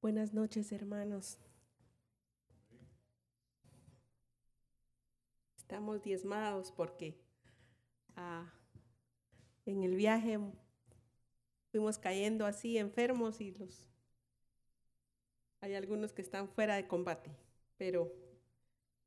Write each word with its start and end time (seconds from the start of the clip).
Buenas 0.00 0.32
noches, 0.32 0.70
hermanos. 0.70 1.40
Estamos 5.56 6.04
diezmados 6.04 6.70
porque 6.70 7.20
ah, 8.14 8.48
en 9.66 9.82
el 9.82 9.96
viaje 9.96 10.38
fuimos 11.72 11.98
cayendo 11.98 12.46
así 12.46 12.78
enfermos 12.78 13.40
y 13.40 13.50
los 13.50 13.88
hay 15.60 15.74
algunos 15.74 16.12
que 16.12 16.22
están 16.22 16.48
fuera 16.48 16.76
de 16.76 16.86
combate, 16.86 17.36
pero 17.76 18.14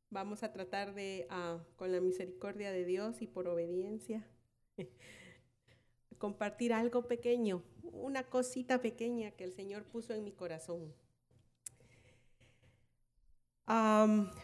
vamos 0.10 0.44
a 0.44 0.52
tratar 0.52 0.94
de, 0.94 1.26
ah, 1.30 1.66
con 1.78 1.94
la 1.94 2.02
misericordia 2.02 2.70
de 2.70 2.84
Dios 2.84 3.22
y 3.22 3.28
por 3.28 3.48
obediencia, 3.48 4.28
compartir 6.22 6.72
algo 6.72 7.08
pequeño, 7.08 7.64
una 7.82 8.24
cosita 8.24 8.80
pequeña 8.80 9.32
que 9.32 9.44
el 9.44 9.54
Señor 9.54 9.86
puso 9.86 10.14
en 10.14 10.24
mi 10.24 10.32
corazón. 10.32 10.94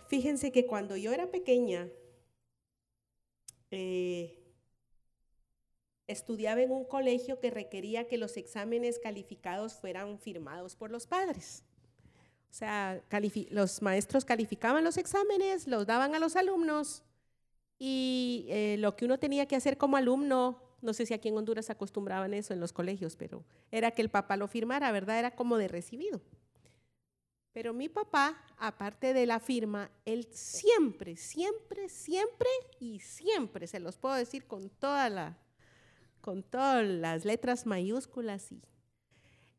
fíjense 0.08 0.52
que 0.52 0.66
cuando 0.66 0.96
yo 0.96 1.12
era 1.14 1.30
pequeña, 1.30 1.88
eh, 3.70 4.40
estudiaba 6.08 6.62
en 6.62 6.72
un 6.72 6.86
colegio 6.86 7.40
que 7.40 7.52
requería 7.52 8.08
que 8.08 8.18
los 8.18 8.38
exámenes 8.38 8.98
calificados 8.98 9.76
fueran 9.76 10.18
firmados 10.18 10.76
por 10.76 10.90
los 10.90 11.06
padres. 11.06 11.64
O 12.50 12.54
sea, 12.54 13.04
los 13.52 13.82
maestros 13.84 14.26
calificaban 14.26 14.84
los 14.84 14.98
exámenes, 14.98 15.68
los 15.68 15.86
daban 15.86 16.16
a 16.16 16.20
los 16.20 16.36
alumnos 16.36 17.04
y 17.78 18.48
eh, 18.50 18.78
lo 18.80 18.96
que 18.96 19.06
uno 19.06 19.20
tenía 19.20 19.46
que 19.46 19.58
hacer 19.58 19.78
como 19.78 19.98
alumno 19.98 20.67
no 20.82 20.94
sé 20.94 21.06
si 21.06 21.14
aquí 21.14 21.28
en 21.28 21.38
Honduras 21.38 21.70
acostumbraban 21.70 22.34
eso 22.34 22.54
en 22.54 22.60
los 22.60 22.74
colegios, 22.74 23.16
pero 23.16 23.44
era 23.72 23.92
que 23.92 24.02
el 24.02 24.10
papá 24.10 24.38
lo 24.38 24.48
firmara, 24.48 24.92
¿verdad? 24.92 25.20
Era 25.20 25.32
como 25.32 25.58
de 25.58 25.68
recibido. 25.68 26.22
Pero 27.52 27.74
mi 27.74 27.90
papá, 27.90 28.40
aparte 28.58 29.14
de 29.14 29.26
la 29.26 29.40
firma, 29.40 29.90
él 30.06 30.28
siempre, 30.32 31.18
siempre, 31.18 31.90
siempre 31.90 32.50
y 32.80 33.00
siempre, 33.00 33.66
se 33.66 33.80
los 33.80 33.98
puedo 33.98 34.14
decir 34.14 34.46
con 34.46 34.70
toda 34.70 35.10
la, 35.10 35.38
con 36.22 36.44
todas 36.44 36.86
las 36.86 37.26
letras 37.26 37.66
mayúsculas 37.66 38.52
y 38.52 38.62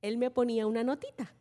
él 0.00 0.16
me 0.16 0.30
ponía 0.30 0.68
una 0.68 0.84
notita. 0.84 1.34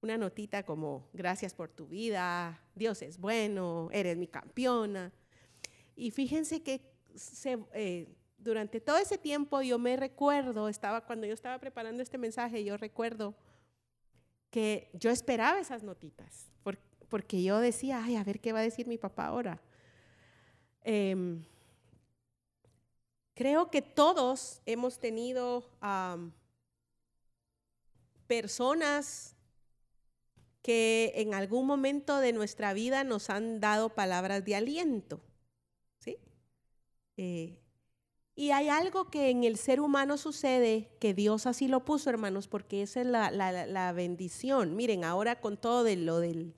Una 0.00 0.18
notita 0.18 0.64
como 0.64 1.08
gracias 1.12 1.54
por 1.54 1.70
tu 1.70 1.86
vida, 1.86 2.60
Dios 2.74 3.00
es 3.02 3.18
bueno, 3.18 3.88
eres 3.92 4.16
mi 4.16 4.26
campeona. 4.26 5.12
Y 5.94 6.10
fíjense 6.10 6.64
que 6.64 6.95
eh, 7.72 8.08
durante 8.38 8.80
todo 8.80 8.98
ese 8.98 9.18
tiempo 9.18 9.62
yo 9.62 9.78
me 9.78 9.96
recuerdo, 9.96 10.68
estaba, 10.68 11.00
cuando 11.02 11.26
yo 11.26 11.34
estaba 11.34 11.58
preparando 11.58 12.02
este 12.02 12.18
mensaje, 12.18 12.64
yo 12.64 12.76
recuerdo 12.76 13.34
que 14.50 14.90
yo 14.94 15.10
esperaba 15.10 15.60
esas 15.60 15.82
notitas, 15.82 16.48
porque 17.08 17.42
yo 17.42 17.58
decía, 17.58 18.02
ay, 18.02 18.16
a 18.16 18.24
ver 18.24 18.40
qué 18.40 18.52
va 18.52 18.60
a 18.60 18.62
decir 18.62 18.88
mi 18.88 18.98
papá 18.98 19.26
ahora. 19.26 19.60
Em, 20.82 21.44
creo 23.34 23.70
que 23.70 23.82
todos 23.82 24.60
hemos 24.66 24.98
tenido 24.98 25.70
personas 28.26 29.36
que 30.62 31.12
en 31.14 31.32
algún 31.32 31.64
momento 31.66 32.18
de 32.18 32.32
nuestra 32.32 32.72
vida 32.72 33.04
nos 33.04 33.30
han 33.30 33.60
dado 33.60 33.90
palabras 33.90 34.44
de 34.44 34.56
aliento. 34.56 35.20
Eh, 37.16 37.58
y 38.34 38.50
hay 38.50 38.68
algo 38.68 39.10
que 39.10 39.30
en 39.30 39.44
el 39.44 39.56
ser 39.56 39.80
humano 39.80 40.18
sucede, 40.18 40.90
que 41.00 41.14
Dios 41.14 41.46
así 41.46 41.68
lo 41.68 41.84
puso, 41.84 42.10
hermanos, 42.10 42.48
porque 42.48 42.82
esa 42.82 43.00
es 43.00 43.06
la, 43.06 43.92
bendición. 43.92 44.76
Miren, 44.76 45.04
ahora 45.04 45.40
con 45.40 45.56
todo 45.56 45.84
de 45.84 45.96
lo 45.96 46.20
de 46.20 46.52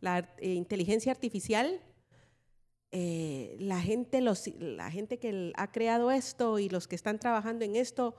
la 0.00 0.30
eh, 0.38 0.52
inteligencia 0.54 1.10
artificial, 1.10 1.80
eh, 2.92 3.56
la, 3.58 3.80
gente, 3.80 4.20
los, 4.20 4.46
la 4.58 4.90
gente 4.90 5.18
que 5.18 5.52
ha 5.56 5.72
creado 5.72 6.12
esto 6.12 6.60
y 6.60 6.68
los 6.68 6.86
que 6.86 6.94
están 6.94 7.18
trabajando 7.18 7.64
en 7.64 7.74
esto 7.74 8.14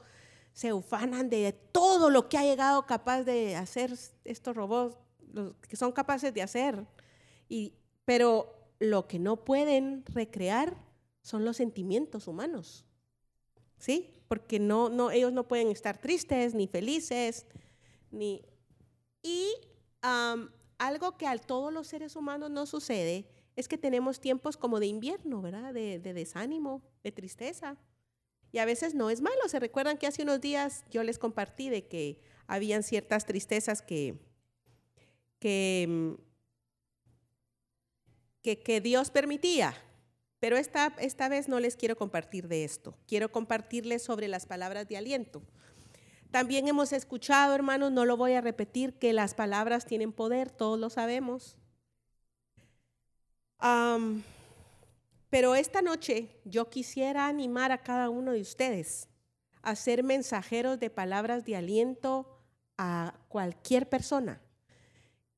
se 0.51 0.73
ufanan 0.73 1.29
de 1.29 1.53
todo 1.71 2.09
lo 2.09 2.27
que 2.27 2.37
ha 2.37 2.43
llegado 2.43 2.85
capaz 2.85 3.23
de 3.23 3.55
hacer 3.55 3.93
estos 4.25 4.55
robots, 4.55 4.97
los 5.31 5.53
que 5.67 5.77
son 5.77 5.93
capaces 5.93 6.33
de 6.33 6.41
hacer. 6.41 6.85
Y, 7.47 7.73
pero 8.03 8.53
lo 8.79 9.07
que 9.07 9.17
no 9.17 9.45
pueden 9.45 10.03
recrear 10.07 10.86
son 11.27 11.43
los 11.43 11.57
sentimientos 11.57 12.29
humanos. 12.29 12.85
¿Sí? 13.77 14.13
Porque 14.29 14.59
no, 14.59 14.87
no, 14.87 15.11
ellos 15.11 15.33
no 15.33 15.45
pueden 15.45 15.67
estar 15.67 15.97
tristes, 15.99 16.55
ni 16.55 16.67
felices, 16.67 17.45
ni... 18.11 18.45
Y 19.21 19.51
algo 20.77 21.17
que 21.17 21.27
a 21.27 21.37
todos 21.37 21.73
los 21.73 21.87
seres 21.87 22.15
humanos 22.15 22.49
no 22.49 22.65
sucede 22.65 23.27
es 23.57 23.67
que 23.67 23.77
tenemos 23.77 24.21
tiempos 24.21 24.55
como 24.55 24.79
de 24.79 24.85
invierno, 24.85 25.41
¿verdad? 25.41 25.73
De, 25.73 25.99
desánimo, 25.99 26.81
de 27.03 27.11
tristeza. 27.11 27.75
Y 28.53 28.59
a 28.59 28.65
veces 28.65 28.95
no 28.95 29.09
es 29.09 29.19
malo. 29.19 29.49
¿Se 29.49 29.59
recuerdan 29.59 29.97
que 29.97 30.07
hace 30.07 30.23
unos 30.23 30.39
días 30.39 30.85
yo 30.89 31.03
les 31.03 31.19
compartí 31.19 31.69
de 31.69 31.87
que 31.87 32.21
habían 32.47 32.83
ciertas 32.83 33.25
tristezas 33.25 33.81
que, 33.81 34.17
que, 35.39 36.15
que, 38.41 38.59
que 38.63 38.79
Dios 38.79 39.11
permitía? 39.11 39.75
Pero 40.39 40.57
esta, 40.57 40.93
esta 40.99 41.29
vez 41.29 41.47
no 41.47 41.59
les 41.59 41.75
quiero 41.75 41.95
compartir 41.95 42.47
de 42.47 42.63
esto, 42.63 42.95
quiero 43.07 43.31
compartirles 43.31 44.03
sobre 44.03 44.27
las 44.27 44.45
palabras 44.45 44.87
de 44.87 44.97
aliento. 44.97 45.41
También 46.31 46.67
hemos 46.67 46.93
escuchado, 46.93 47.55
hermanos, 47.55 47.91
no 47.91 48.05
lo 48.05 48.17
voy 48.17 48.33
a 48.33 48.41
repetir, 48.41 48.93
que 48.99 49.13
las 49.13 49.33
palabras 49.33 49.85
tienen 49.85 50.11
poder, 50.11 50.51
todos 50.51 50.79
lo 50.79 50.89
sabemos. 50.89 51.57
pero 55.29 55.55
esta 55.55 55.81
noche 55.81 56.39
yo 56.45 56.69
quisiera 56.69 57.27
animar 57.27 57.71
a 57.71 57.81
cada 57.81 58.09
uno 58.09 58.31
de 58.31 58.41
ustedes 58.41 59.09
a 59.61 59.75
ser 59.75 60.03
mensajeros 60.03 60.79
de 60.79 60.89
palabras 60.89 61.43
de 61.43 61.55
aliento 61.55 62.39
a 62.77 63.15
cualquier 63.27 63.89
persona 63.89 64.41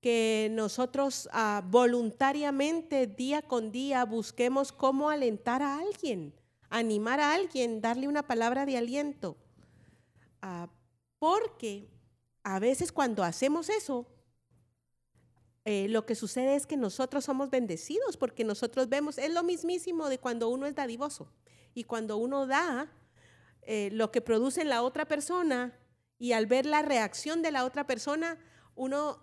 que 0.02 0.50
nosotros 0.52 1.30
ah, 1.34 1.62
voluntariamente 1.66 3.08
día 3.08 3.42
con 3.42 3.72
día 3.72 4.06
busquemos 4.06 4.72
cómo 4.72 5.10
alentar 5.10 5.62
a 5.62 5.80
alguien, 5.80 6.34
animar 6.70 7.20
a 7.20 7.34
alguien, 7.34 7.82
darle 7.82 8.08
una 8.08 8.24
palabra 8.24 8.66
de 8.66 8.78
aliento. 8.78 9.38
Ah, 10.42 10.70
porque 11.20 11.90
a 12.44 12.60
veces 12.60 12.92
cuando 12.92 13.24
hacemos 13.24 13.70
eso, 13.70 14.08
eh, 15.66 15.88
lo 15.90 16.06
que 16.06 16.16
sucede 16.16 16.56
es 16.56 16.66
que 16.66 16.78
nosotros 16.78 17.26
somos 17.26 17.50
bendecidos 17.50 18.16
porque 18.16 18.44
nosotros 18.44 18.88
vemos, 18.88 19.18
es 19.18 19.32
lo 19.32 19.44
mismísimo 19.44 20.08
de 20.08 20.18
cuando 20.18 20.48
uno 20.48 20.66
es 20.66 20.74
dadivoso 20.74 21.32
y 21.74 21.84
cuando 21.84 22.18
uno 22.18 22.48
da 22.48 22.92
eh, 23.64 23.90
lo 23.92 24.12
que 24.12 24.22
produce 24.22 24.62
en 24.62 24.70
la 24.70 24.82
otra 24.82 25.06
persona 25.06 25.78
y 26.18 26.32
al 26.32 26.46
ver 26.46 26.66
la 26.66 26.82
reacción 26.82 27.42
de 27.42 27.52
la 27.52 27.66
otra 27.66 27.86
persona, 27.86 28.38
uno 28.76 29.20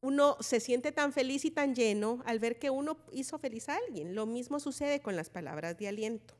uno 0.00 0.36
se 0.40 0.60
siente 0.60 0.92
tan 0.92 1.12
feliz 1.12 1.44
y 1.44 1.50
tan 1.50 1.74
lleno 1.74 2.22
al 2.24 2.38
ver 2.38 2.58
que 2.58 2.70
uno 2.70 2.98
hizo 3.12 3.38
feliz 3.38 3.68
a 3.68 3.76
alguien. 3.76 4.14
Lo 4.14 4.26
mismo 4.26 4.60
sucede 4.60 5.00
con 5.00 5.16
las 5.16 5.30
palabras 5.30 5.76
de 5.76 5.88
aliento. 5.88 6.34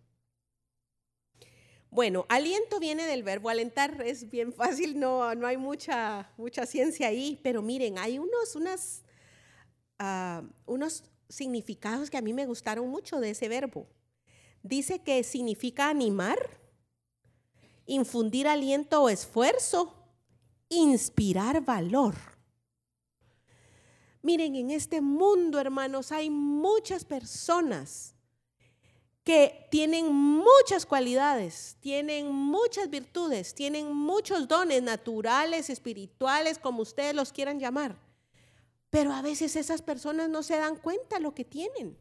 Bueno, 1.90 2.26
aliento 2.28 2.78
viene 2.78 3.06
del 3.06 3.22
verbo 3.22 3.48
alentar, 3.48 4.00
es 4.02 4.30
bien 4.30 4.52
fácil, 4.54 4.98
no, 4.98 5.34
no 5.34 5.46
hay 5.46 5.56
mucha, 5.56 6.30
mucha 6.36 6.66
ciencia 6.66 7.08
ahí, 7.08 7.40
pero 7.42 7.62
miren, 7.62 7.98
hay 7.98 8.18
unos, 8.18 8.54
unas, 8.54 9.02
ah, 9.98 10.42
unos 10.66 11.04
significados 11.28 12.10
que 12.10 12.18
a 12.18 12.22
mí 12.22 12.32
me 12.32 12.46
gustaron 12.46 12.88
mucho 12.88 13.20
de 13.20 13.30
ese 13.30 13.48
verbo. 13.48 13.86
Dice 14.62 15.00
que 15.00 15.22
significa 15.24 15.88
animar, 15.88 16.38
infundir 17.86 18.46
aliento 18.48 19.02
o 19.02 19.08
esfuerzo, 19.08 19.94
inspirar 20.68 21.64
valor. 21.64 22.37
Miren, 24.22 24.56
en 24.56 24.70
este 24.70 25.00
mundo, 25.00 25.60
hermanos, 25.60 26.12
hay 26.12 26.30
muchas 26.30 27.04
personas 27.04 28.14
que 29.22 29.66
tienen 29.70 30.10
muchas 30.10 30.86
cualidades, 30.86 31.76
tienen 31.80 32.32
muchas 32.32 32.88
virtudes, 32.88 33.54
tienen 33.54 33.94
muchos 33.94 34.48
dones 34.48 34.82
naturales, 34.82 35.68
espirituales, 35.68 36.58
como 36.58 36.82
ustedes 36.82 37.14
los 37.14 37.32
quieran 37.32 37.60
llamar. 37.60 38.00
Pero 38.90 39.12
a 39.12 39.20
veces 39.20 39.54
esas 39.54 39.82
personas 39.82 40.30
no 40.30 40.42
se 40.42 40.56
dan 40.56 40.76
cuenta 40.76 41.20
lo 41.20 41.34
que 41.34 41.44
tienen. 41.44 41.98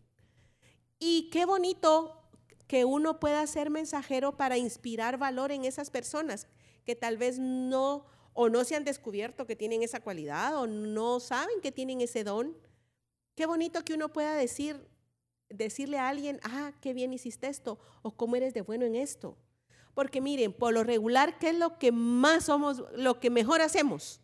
Y 0.99 1.29
qué 1.29 1.45
bonito 1.45 2.17
que 2.67 2.85
uno 2.85 3.19
pueda 3.19 3.45
ser 3.45 3.69
mensajero 3.69 4.37
para 4.37 4.57
inspirar 4.57 5.17
valor 5.17 5.51
en 5.51 5.65
esas 5.65 5.89
personas 5.89 6.47
que 6.85 6.95
tal 6.95 7.17
vez 7.17 7.39
no 7.39 8.05
o 8.39 8.49
no 8.49 8.63
se 8.63 8.75
han 8.75 8.83
descubierto 8.83 9.47
que 9.47 9.55
tienen 9.55 9.81
esa 9.81 9.99
cualidad 9.99 10.55
o 10.57 10.67
no 10.67 11.19
saben 11.19 11.59
que 11.59 11.71
tienen 11.71 12.01
ese 12.01 12.23
don. 12.23 12.55
Qué 13.33 13.47
bonito 13.47 13.83
que 13.83 13.95
uno 13.95 14.13
pueda 14.13 14.35
decir, 14.35 14.87
decirle 15.49 15.97
a 15.97 16.07
alguien, 16.07 16.39
ah, 16.43 16.71
qué 16.79 16.93
bien 16.93 17.13
hiciste 17.13 17.47
esto 17.47 17.79
o 18.03 18.15
cómo 18.15 18.35
eres 18.35 18.53
de 18.53 18.61
bueno 18.61 18.85
en 18.85 18.95
esto. 18.95 19.35
Porque 19.95 20.21
miren, 20.21 20.53
por 20.53 20.71
lo 20.71 20.83
regular, 20.83 21.39
¿qué 21.39 21.49
es 21.49 21.57
lo 21.57 21.79
que 21.79 21.91
más 21.91 22.45
somos, 22.45 22.83
lo 22.93 23.19
que 23.19 23.31
mejor 23.31 23.59
hacemos? 23.61 24.21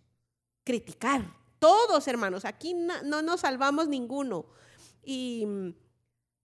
Criticar. 0.63 1.36
Todos, 1.57 2.07
hermanos, 2.07 2.45
aquí 2.45 2.75
no, 2.75 3.24
nos 3.24 3.42
salvamos 3.42 3.88
ninguno. 3.88 4.45
Y 5.04 5.44
mm, 5.48 5.69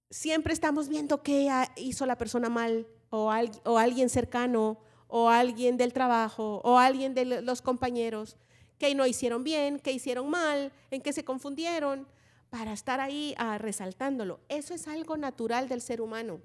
siempre 0.10 0.54
estamos 0.54 0.90
viendo 0.90 1.22
qué 1.22 1.48
hizo 1.76 2.08
la 2.08 2.18
persona 2.18 2.50
mal 2.50 2.88
o, 3.12 3.32
o 3.66 3.78
alguien 3.78 4.10
cercano 4.10 4.80
o 5.10 5.30
alguien 5.30 5.76
del 5.76 5.92
trabajo 5.92 6.62
o 6.64 6.78
alguien 6.78 7.14
de 7.14 7.26
los 7.26 7.62
compañeros 7.62 8.38
que 8.78 8.96
no 8.96 9.06
hicieron 9.06 9.44
bien, 9.44 9.80
que 9.80 9.92
hicieron 9.92 10.30
mal, 10.30 10.72
en 10.90 11.02
que 11.02 11.12
se 11.12 11.26
confundieron, 11.26 12.08
para 12.50 12.72
estar 12.72 13.02
ahí 13.02 13.36
ah, 13.38 13.58
resaltándolo. 13.58 14.40
Eso 14.48 14.74
es 14.74 14.88
algo 14.88 15.18
natural 15.18 15.68
del 15.68 15.82
ser 15.82 16.00
humano. 16.00 16.40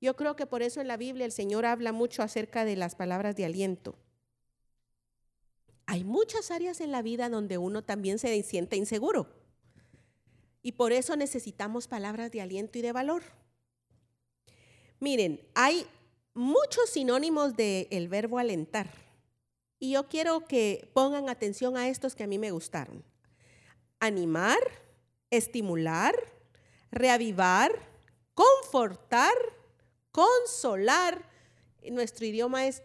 Yo 0.00 0.14
creo 0.14 0.36
que 0.36 0.46
por 0.46 0.62
eso 0.62 0.80
en 0.80 0.88
la 0.88 0.96
Biblia 0.96 1.26
el 1.26 1.32
Señor 1.32 1.66
habla 1.66 1.92
mucho 1.92 2.22
acerca 2.22 2.64
de 2.64 2.76
las 2.76 2.94
palabras 2.94 3.34
de 3.34 3.44
aliento. 3.44 3.96
Hay 5.86 6.04
muchas 6.04 6.50
áreas 6.50 6.80
en 6.80 6.92
la 6.92 7.02
vida 7.02 7.28
donde 7.28 7.58
uno 7.58 7.82
también 7.82 8.18
se 8.18 8.42
siente 8.42 8.76
inseguro. 8.76 9.28
Y 10.62 10.72
por 10.72 10.92
eso 10.92 11.16
necesitamos 11.16 11.88
palabras 11.88 12.30
de 12.30 12.40
aliento 12.40 12.78
y 12.78 12.82
de 12.82 12.92
valor. 12.92 13.22
Miren, 15.00 15.40
hay 15.54 15.86
muchos 16.34 16.90
sinónimos 16.90 17.56
del 17.56 18.08
verbo 18.08 18.38
alentar. 18.38 18.90
Y 19.78 19.92
yo 19.92 20.08
quiero 20.08 20.46
que 20.46 20.88
pongan 20.94 21.28
atención 21.28 21.76
a 21.76 21.88
estos 21.88 22.14
que 22.14 22.24
a 22.24 22.26
mí 22.26 22.38
me 22.38 22.52
gustaron. 22.52 23.04
Animar, 23.98 24.58
estimular, 25.30 26.14
reavivar, 26.90 27.72
confortar, 28.34 29.34
consolar. 30.12 31.28
Nuestro 31.90 32.26
idioma 32.26 32.66
es 32.66 32.82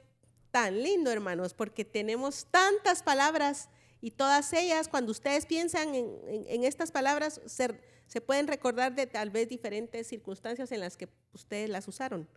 tan 0.52 0.82
lindo, 0.82 1.12
hermanos, 1.12 1.54
porque 1.54 1.86
tenemos 1.86 2.48
tantas 2.50 3.04
palabras 3.04 3.70
y 4.02 4.12
todas 4.12 4.54
ellas, 4.54 4.88
cuando 4.88 5.12
ustedes 5.12 5.46
piensan 5.46 5.94
en, 5.94 6.64
estas 6.64 6.92
palabras, 6.92 7.42
se 7.46 8.22
pueden 8.22 8.48
recordar 8.48 8.96
de 8.96 9.08
tal 9.08 9.30
vez 9.30 9.50
diferentes 9.50 10.08
circunstancias 10.08 10.72
en 10.72 10.80
las 10.80 10.98
que 10.98 11.10
ustedes 11.34 11.70
las 11.70 11.88
usaron. 11.88 12.28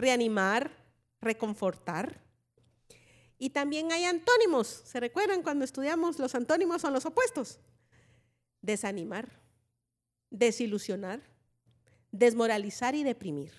Reanimar, 0.00 0.70
reconfortar, 1.20 2.20
y 3.40 3.50
también 3.50 3.90
hay 3.90 4.04
antónimos. 4.04 4.82
¿Se 4.84 5.00
recuerdan 5.00 5.42
cuando 5.42 5.64
estudiamos 5.64 6.18
los 6.18 6.34
antónimos 6.34 6.82
son 6.82 6.92
los 6.92 7.06
opuestos? 7.06 7.58
Desanimar, 8.60 9.40
desilusionar, 10.28 11.22
desmoralizar 12.12 12.94
y 12.94 13.02
deprimir. 13.02 13.52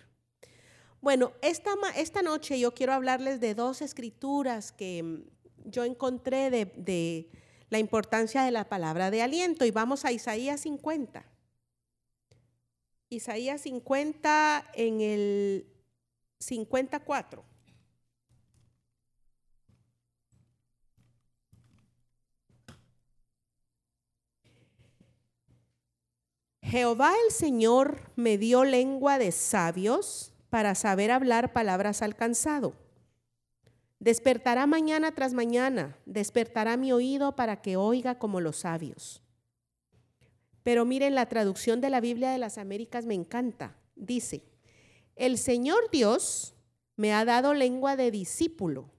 Bueno, 1.01 1.33
esta, 1.41 1.71
esta 1.95 2.21
noche 2.21 2.59
yo 2.59 2.75
quiero 2.75 2.93
hablarles 2.93 3.39
de 3.39 3.55
dos 3.55 3.81
escrituras 3.81 4.71
que 4.71 5.01
mm, 5.01 5.69
yo 5.71 5.83
encontré 5.83 6.51
de, 6.51 6.65
de 6.65 7.31
la 7.71 7.79
importancia 7.79 8.43
de 8.43 8.51
la 8.51 8.69
palabra 8.69 9.09
de 9.09 9.23
aliento 9.23 9.65
y 9.65 9.71
vamos 9.71 10.05
a 10.05 10.11
Isaías 10.11 10.61
50. 10.61 11.25
Isaías 13.09 13.61
50 13.61 14.71
en 14.75 15.01
el 15.01 15.70
54. 16.41 17.45
Jehová 26.63 27.13
el 27.25 27.31
Señor 27.33 28.11
me 28.15 28.37
dio 28.37 28.63
lengua 28.63 29.19
de 29.19 29.31
sabios 29.31 30.33
para 30.49 30.73
saber 30.73 31.11
hablar 31.11 31.53
palabras 31.53 32.01
alcanzado. 32.01 32.73
Despertará 33.99 34.65
mañana 34.67 35.13
tras 35.13 35.33
mañana, 35.33 35.97
despertará 36.05 36.77
mi 36.77 36.91
oído 36.91 37.35
para 37.35 37.61
que 37.61 37.77
oiga 37.77 38.17
como 38.17 38.41
los 38.41 38.57
sabios. 38.57 39.21
Pero 40.63 40.85
miren, 40.85 41.13
la 41.13 41.27
traducción 41.27 41.81
de 41.81 41.89
la 41.89 41.99
Biblia 41.99 42.31
de 42.31 42.37
las 42.37 42.57
Américas 42.57 43.05
me 43.05 43.15
encanta. 43.15 43.75
Dice, 43.95 44.50
el 45.15 45.37
Señor 45.37 45.89
Dios 45.91 46.55
me 46.95 47.13
ha 47.13 47.25
dado 47.25 47.53
lengua 47.53 47.95
de 47.95 48.11
discípulo 48.11 48.89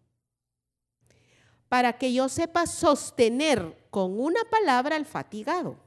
para 1.68 1.98
que 1.98 2.12
yo 2.12 2.28
sepa 2.28 2.66
sostener 2.66 3.86
con 3.90 4.20
una 4.20 4.40
palabra 4.50 4.96
al 4.96 5.06
fatigado 5.06 5.78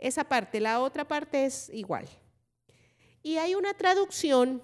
esa 0.00 0.24
parte, 0.24 0.60
la 0.60 0.80
otra 0.80 1.06
parte 1.06 1.44
es 1.44 1.68
igual. 1.72 2.08
Y 3.22 3.36
hay 3.36 3.54
una 3.54 3.74
traducción, 3.74 4.62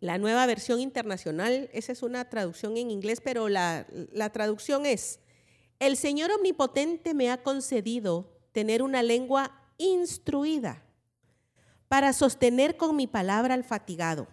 la 0.00 0.18
nueva 0.18 0.44
versión 0.46 0.80
internacional, 0.80 1.70
esa 1.72 1.92
es 1.92 2.02
una 2.02 2.28
traducción 2.28 2.76
en 2.76 2.90
inglés, 2.90 3.20
pero 3.22 3.48
la, 3.48 3.86
la 4.12 4.30
traducción 4.30 4.84
es, 4.84 5.18
el 5.78 5.96
Señor 5.96 6.30
Omnipotente 6.30 7.14
me 7.14 7.30
ha 7.30 7.42
concedido 7.42 8.38
tener 8.52 8.82
una 8.82 9.02
lengua 9.02 9.58
instruida 9.78 10.84
para 11.90 12.12
sostener 12.12 12.76
con 12.76 12.94
mi 12.94 13.08
palabra 13.08 13.54
al 13.54 13.64
fatigado. 13.64 14.28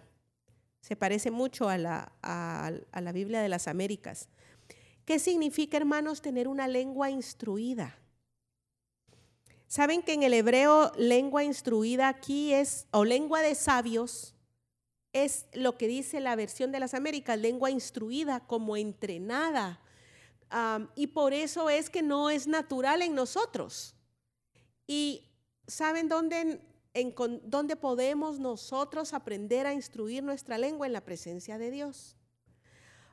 Se 0.80 0.94
parece 0.94 1.32
mucho 1.32 1.68
a 1.68 1.76
la, 1.76 2.12
a 2.22 3.00
la 3.00 3.10
Biblia 3.10 3.42
de 3.42 3.48
las 3.48 3.66
Américas. 3.66 4.28
¿Qué 5.04 5.18
significa, 5.18 5.76
hermanos, 5.76 6.22
tener 6.22 6.46
una 6.46 6.68
lengua 6.68 7.10
instruida? 7.10 7.98
Saben 9.66 10.02
que 10.02 10.12
en 10.12 10.22
el 10.22 10.34
hebreo 10.34 10.92
lengua 10.96 11.42
instruida 11.42 12.06
aquí 12.06 12.54
es, 12.54 12.86
o 12.92 13.04
lengua 13.04 13.42
de 13.42 13.56
sabios, 13.56 14.36
es 15.12 15.46
lo 15.52 15.76
que 15.76 15.88
dice 15.88 16.20
la 16.20 16.36
versión 16.36 16.70
de 16.70 16.78
las 16.78 16.94
Américas, 16.94 17.40
lengua 17.40 17.72
instruida 17.72 18.38
como 18.38 18.76
entrenada. 18.76 19.80
y 20.94 21.08
por 21.08 21.34
eso 21.34 21.70
es 21.70 21.90
que 21.90 22.02
no 22.02 22.30
es 22.30 22.46
natural 22.46 23.02
en 23.02 23.16
nosotros. 23.16 23.96
Y 24.86 25.24
¿saben 25.66 26.08
dónde, 26.08 26.60
en, 27.00 27.14
dónde 27.44 27.76
podemos 27.76 28.38
nosotros 28.38 29.12
aprender 29.12 29.66
a 29.66 29.74
instruir 29.74 30.22
nuestra 30.22 30.58
lengua? 30.58 30.86
En 30.86 30.92
la 30.92 31.04
presencia 31.04 31.58
de 31.58 31.70
Dios. 31.70 32.16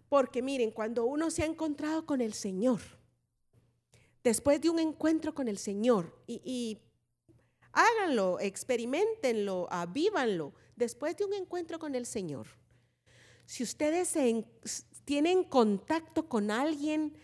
Porque 0.09 0.41
miren, 0.41 0.71
cuando 0.71 1.05
uno 1.05 1.31
se 1.31 1.43
ha 1.43 1.45
encontrado 1.45 2.05
con 2.05 2.21
el 2.21 2.33
Señor, 2.33 2.79
después 4.23 4.61
de 4.61 4.69
un 4.69 4.79
encuentro 4.79 5.33
con 5.33 5.47
el 5.47 5.57
Señor 5.57 6.17
y, 6.27 6.79
háganlo, 7.71 8.39
experimentenlo, 8.39 9.67
avívanlo, 9.69 10.53
después 10.75 11.15
de 11.17 11.25
un 11.25 11.33
encuentro 11.33 11.79
con 11.79 11.95
el 11.95 12.05
Señor. 12.05 12.47
Si 13.45 13.63
ustedes 13.63 14.15
tienen 15.05 15.43
contacto 15.43 16.27
con 16.27 16.49
alguien 16.49 17.15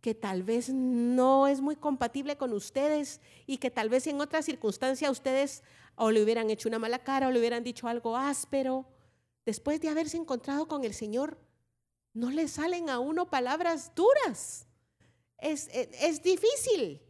que 0.00 0.14
tal 0.14 0.42
vez 0.42 0.70
no 0.70 1.46
es 1.46 1.60
muy 1.60 1.76
compatible 1.76 2.36
con 2.36 2.52
ustedes 2.52 3.20
y 3.46 3.58
que 3.58 3.70
tal 3.70 3.88
vez 3.88 4.06
en 4.06 4.20
otra 4.20 4.42
circunstancia 4.42 5.10
ustedes 5.10 5.62
o 5.96 6.10
le 6.10 6.22
hubieran 6.22 6.50
hecho 6.50 6.68
una 6.68 6.78
mala 6.78 7.00
cara 7.00 7.28
o 7.28 7.30
le 7.30 7.40
hubieran 7.40 7.64
dicho 7.64 7.88
algo 7.88 8.16
áspero, 8.16 8.86
después 9.44 9.80
de 9.80 9.88
haberse 9.88 10.16
encontrado 10.16 10.68
con 10.68 10.84
el 10.84 10.94
Señor, 10.94 11.38
no 12.14 12.30
le 12.30 12.48
salen 12.48 12.90
a 12.90 13.00
uno 13.00 13.30
palabras 13.30 13.92
duras 13.94 14.68
es, 15.38 16.22
difícil. 16.22 17.00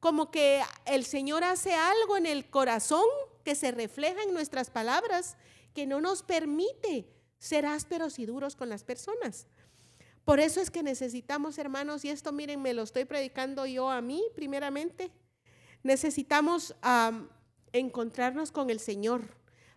Como 0.00 0.30
que 0.30 0.62
el 0.84 1.04
Señor 1.04 1.44
hace 1.44 1.74
algo 1.74 2.16
en 2.16 2.26
el 2.26 2.48
corazón 2.50 3.04
que 3.44 3.54
se 3.54 3.70
refleja 3.70 4.22
en 4.22 4.34
nuestras 4.34 4.70
palabras, 4.70 5.36
que 5.74 5.86
no 5.86 6.00
nos 6.00 6.22
permite 6.22 7.08
ser 7.38 7.66
ásperos 7.66 8.18
y 8.18 8.26
duros 8.26 8.56
con 8.56 8.68
las 8.68 8.84
personas. 8.84 9.46
Por 10.26 10.40
eso 10.40 10.60
es 10.60 10.72
que 10.72 10.82
necesitamos, 10.82 11.56
hermanos, 11.56 12.04
y 12.04 12.10
esto 12.10 12.32
miren, 12.32 12.60
me 12.60 12.74
lo 12.74 12.82
estoy 12.82 13.04
predicando 13.04 13.64
yo 13.64 13.88
a 13.88 14.00
mí 14.00 14.24
primeramente, 14.34 15.12
necesitamos 15.84 16.74
encontrarnos 17.72 18.50
con 18.50 18.68
el 18.68 18.80
Señor 18.80 19.22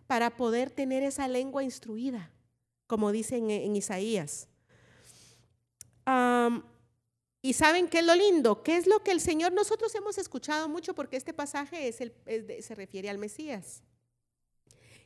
para 0.08 0.36
poder 0.36 0.72
tener 0.72 1.04
esa 1.04 1.28
lengua 1.28 1.62
instruida, 1.62 2.32
como 2.88 3.12
dicen 3.12 3.48
en, 3.48 3.76
Isaías. 3.76 4.48
Y 7.42 7.52
saben 7.52 7.86
qué 7.86 8.00
es 8.00 8.04
lo 8.04 8.16
lindo, 8.16 8.64
qué 8.64 8.76
es 8.76 8.88
lo 8.88 9.04
que 9.04 9.12
el 9.12 9.20
Señor, 9.20 9.52
nosotros 9.52 9.94
hemos 9.94 10.18
escuchado 10.18 10.68
mucho 10.68 10.96
porque 10.96 11.16
este 11.16 11.32
pasaje 11.32 11.86
es 11.86 12.00
el, 12.00 12.12
se 12.60 12.74
refiere 12.74 13.08
al 13.08 13.18
Mesías. 13.18 13.84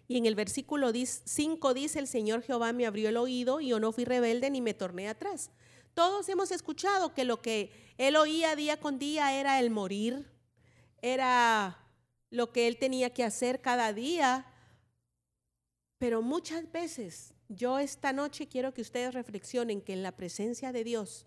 Y 0.07 0.19
en 0.19 0.27
el 0.27 0.35
versículo 0.35 0.93
5 0.93 1.75
dice, 1.75 1.99
el 1.99 2.07
Señor 2.07 2.43
Jehová 2.43 2.73
me 2.73 2.87
abrió 2.87 3.09
el 3.09 3.17
oído 3.17 3.61
y 3.61 3.69
yo 3.69 3.81
no 3.81 3.93
fui 3.93 4.05
rebelde 4.05 4.51
ni 4.51 4.61
me 4.61 4.75
torné 4.75 5.09
atrás. 5.09 5.51
Todos 5.95 6.29
hemos 6.29 6.51
escuchado 6.51 7.15
que 7.15 7.25
lo 7.25 7.41
que 7.41 7.71
él 7.99 8.17
oía 8.17 8.57
día 8.57 8.79
con 8.79 8.99
día 8.99 9.33
era 9.33 9.61
el 9.61 9.71
morir, 9.71 10.27
era 11.01 11.79
lo 12.31 12.53
que 12.53 12.67
él 12.67 12.79
tenía 12.79 13.11
que 13.11 13.25
hacer 13.25 13.61
cada 13.61 13.93
día. 13.93 14.47
Pero 15.99 16.21
muchas 16.21 16.71
veces 16.71 17.33
yo 17.49 17.79
esta 17.79 18.13
noche 18.13 18.49
quiero 18.49 18.75
que 18.75 18.83
ustedes 18.83 19.15
reflexionen 19.15 19.81
que 19.81 19.93
en 19.93 20.03
la 20.03 20.13
presencia 20.13 20.73
de 20.73 20.85
Dios, 20.85 21.27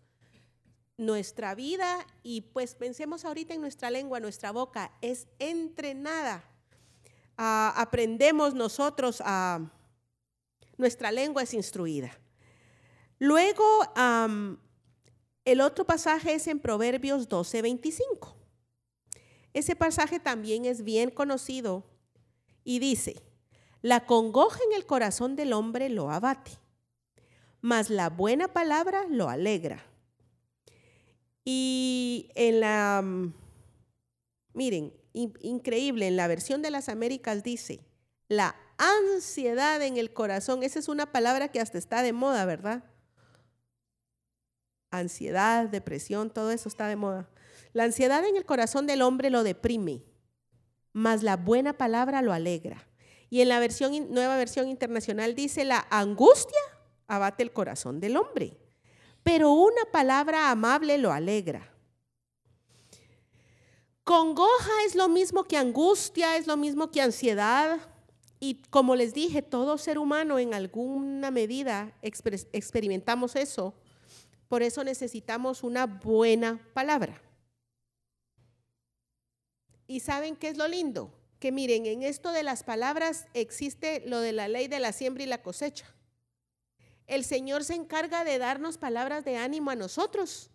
nuestra 0.98 1.56
vida 1.56 2.06
y 2.24 2.42
pues 2.42 2.76
pensemos 2.76 3.24
ahorita 3.24 3.54
en 3.54 3.62
nuestra 3.62 3.90
lengua, 3.90 4.20
nuestra 4.20 4.52
boca 4.52 4.92
es 5.02 5.28
entrenada. 5.40 6.44
Aprendemos 7.38 8.54
nosotros 8.54 9.22
a 9.24 9.72
nuestra 10.78 11.12
lengua 11.12 11.44
es 11.44 11.54
instruida. 11.54 12.12
Luego, 13.20 13.64
el 15.46 15.62
otro 15.62 15.86
pasaje 15.86 16.34
es 16.34 16.48
en 16.48 16.60
Proverbios 16.60 17.30
12, 17.30 17.62
25. 17.62 18.36
Ese 19.54 19.76
pasaje 19.76 20.20
también 20.20 20.66
es 20.66 20.84
bien 20.84 21.10
conocido 21.10 21.84
y 22.64 22.80
dice, 22.80 23.24
la 23.82 24.06
congoja 24.06 24.60
en 24.70 24.76
el 24.76 24.86
corazón 24.86 25.36
del 25.36 25.54
hombre 25.54 25.90
lo 25.90 26.12
abate, 26.12 26.52
mas 27.62 27.90
la 27.90 28.10
buena 28.10 28.50
palabra 28.50 29.06
lo 29.10 29.30
alegra. 29.30 29.84
Y 31.44 32.30
en 32.36 32.60
la, 32.60 33.04
miren, 34.54 34.94
increíble, 35.42 36.08
en 36.08 36.16
la 36.16 36.28
versión 36.28 36.62
de 36.62 36.72
las 36.72 36.90
Américas 36.90 37.44
dice, 37.44 37.86
la 38.28 38.56
ansiedad 38.78 39.82
en 39.82 39.98
el 39.98 40.14
corazón, 40.14 40.64
esa 40.64 40.80
es 40.80 40.88
una 40.88 41.12
palabra 41.12 41.50
que 41.50 41.60
hasta 41.60 41.78
está 41.78 42.04
de 42.04 42.14
moda, 42.14 42.46
¿verdad? 42.46 42.84
Ansiedad, 44.92 45.68
depresión, 45.68 46.30
todo 46.30 46.52
eso 46.52 46.70
está 46.70 46.88
de 46.88 46.96
moda. 46.96 47.30
La 47.74 47.84
ansiedad 47.84 48.26
en 48.26 48.36
el 48.36 48.46
corazón 48.46 48.88
del 48.88 49.02
hombre 49.02 49.30
lo 49.30 49.44
deprime, 49.44 50.04
mas 50.94 51.24
la 51.24 51.38
buena 51.38 51.78
palabra 51.78 52.22
lo 52.22 52.34
alegra. 52.34 52.88
Y 53.30 53.42
en 53.42 53.50
la 53.50 53.60
versión, 53.60 54.12
nueva 54.14 54.38
versión 54.38 54.68
internacional 54.68 55.36
dice, 55.36 55.66
la 55.66 55.86
angustia 55.90 56.60
abate 57.08 57.44
el 57.44 57.52
corazón 57.52 58.00
del 58.00 58.18
hombre, 58.18 58.58
pero 59.24 59.52
una 59.52 59.84
palabra 59.92 60.50
amable 60.52 60.98
lo 60.98 61.12
alegra. 61.12 61.77
Congoja 64.08 64.72
es 64.86 64.96
lo 64.96 65.10
mismo 65.10 65.44
que 65.44 65.58
angustia, 65.58 66.38
es 66.38 66.48
lo 66.48 66.56
mismo 66.56 66.92
que 66.92 67.02
ansiedad. 67.02 67.78
Y 68.40 68.62
como 68.70 68.96
les 68.96 69.14
dije, 69.14 69.42
todo 69.42 69.78
ser 69.78 69.98
humano 69.98 70.40
en 70.40 70.54
alguna 70.54 71.30
medida 71.30 71.92
experimentamos 72.02 73.36
eso. 73.36 73.74
Por 74.48 74.64
eso 74.64 74.86
necesitamos 74.86 75.62
una 75.62 75.88
buena 75.88 76.58
palabra. 76.74 77.22
¿Y 79.88 80.00
saben 80.00 80.38
qué 80.38 80.48
es 80.48 80.58
lo 80.58 80.70
lindo? 80.70 81.12
Que 81.42 81.52
miren, 81.52 81.86
en 81.86 82.02
esto 82.02 82.32
de 82.32 82.44
las 82.44 82.64
palabras 82.64 83.28
existe 83.34 84.04
lo 84.06 84.22
de 84.22 84.32
la 84.32 84.48
ley 84.48 84.70
de 84.70 84.80
la 84.80 84.94
siembra 84.94 85.24
y 85.24 85.28
la 85.28 85.42
cosecha. 85.42 85.94
El 87.08 87.26
Señor 87.26 87.66
se 87.66 87.76
encarga 87.76 88.24
de 88.24 88.38
darnos 88.38 88.78
palabras 88.78 89.26
de 89.26 89.36
ánimo 89.36 89.70
a 89.70 89.76
nosotros 89.76 90.50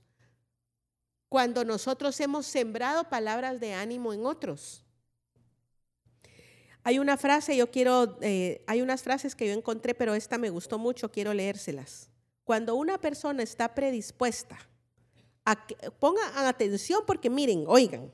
cuando 1.32 1.64
nosotros 1.64 2.20
hemos 2.20 2.44
sembrado 2.44 3.04
palabras 3.04 3.58
de 3.58 3.72
ánimo 3.72 4.12
en 4.12 4.26
otros. 4.26 4.84
Hay 6.82 6.98
una 6.98 7.16
frase, 7.16 7.56
yo 7.56 7.70
quiero, 7.70 8.18
eh, 8.20 8.62
hay 8.66 8.82
unas 8.82 9.02
frases 9.02 9.34
que 9.34 9.46
yo 9.46 9.54
encontré, 9.54 9.94
pero 9.94 10.14
esta 10.14 10.36
me 10.36 10.50
gustó 10.50 10.78
mucho, 10.78 11.10
quiero 11.10 11.32
leérselas. 11.32 12.10
Cuando 12.44 12.74
una 12.74 12.98
persona 12.98 13.42
está 13.42 13.74
predispuesta, 13.74 14.58
a 15.46 15.66
que, 15.66 15.74
pongan 15.92 16.36
atención 16.36 17.00
porque 17.06 17.30
miren, 17.30 17.64
oigan, 17.66 18.12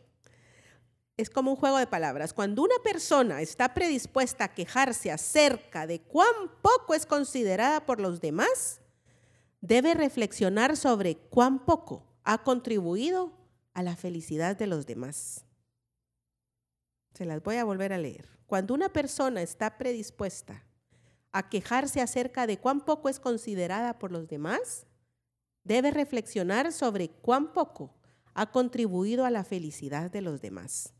es 1.16 1.28
como 1.28 1.50
un 1.50 1.56
juego 1.56 1.78
de 1.78 1.88
palabras. 1.88 2.32
Cuando 2.32 2.62
una 2.62 2.78
persona 2.84 3.42
está 3.42 3.74
predispuesta 3.74 4.44
a 4.44 4.54
quejarse 4.54 5.10
acerca 5.10 5.88
de 5.88 6.00
cuán 6.02 6.52
poco 6.62 6.94
es 6.94 7.04
considerada 7.04 7.84
por 7.84 7.98
los 8.00 8.20
demás, 8.20 8.80
debe 9.60 9.94
reflexionar 9.94 10.76
sobre 10.76 11.16
cuán 11.16 11.64
poco 11.66 12.07
ha 12.28 12.36
contribuido 12.36 13.32
a 13.72 13.82
la 13.82 13.96
felicidad 13.96 14.54
de 14.54 14.66
los 14.66 14.84
demás. 14.84 15.46
Se 17.14 17.24
las 17.24 17.42
voy 17.42 17.56
a 17.56 17.64
volver 17.64 17.94
a 17.94 17.96
leer. 17.96 18.28
Cuando 18.46 18.74
una 18.74 18.90
persona 18.90 19.40
está 19.40 19.78
predispuesta 19.78 20.62
a 21.32 21.48
quejarse 21.48 22.02
acerca 22.02 22.46
de 22.46 22.58
cuán 22.58 22.82
poco 22.82 23.08
es 23.08 23.18
considerada 23.18 23.98
por 23.98 24.12
los 24.12 24.28
demás, 24.28 24.86
debe 25.64 25.90
reflexionar 25.90 26.70
sobre 26.70 27.08
cuán 27.08 27.54
poco 27.54 27.94
ha 28.34 28.52
contribuido 28.52 29.24
a 29.24 29.30
la 29.30 29.42
felicidad 29.42 30.10
de 30.10 30.20
los 30.20 30.42
demás. 30.42 30.92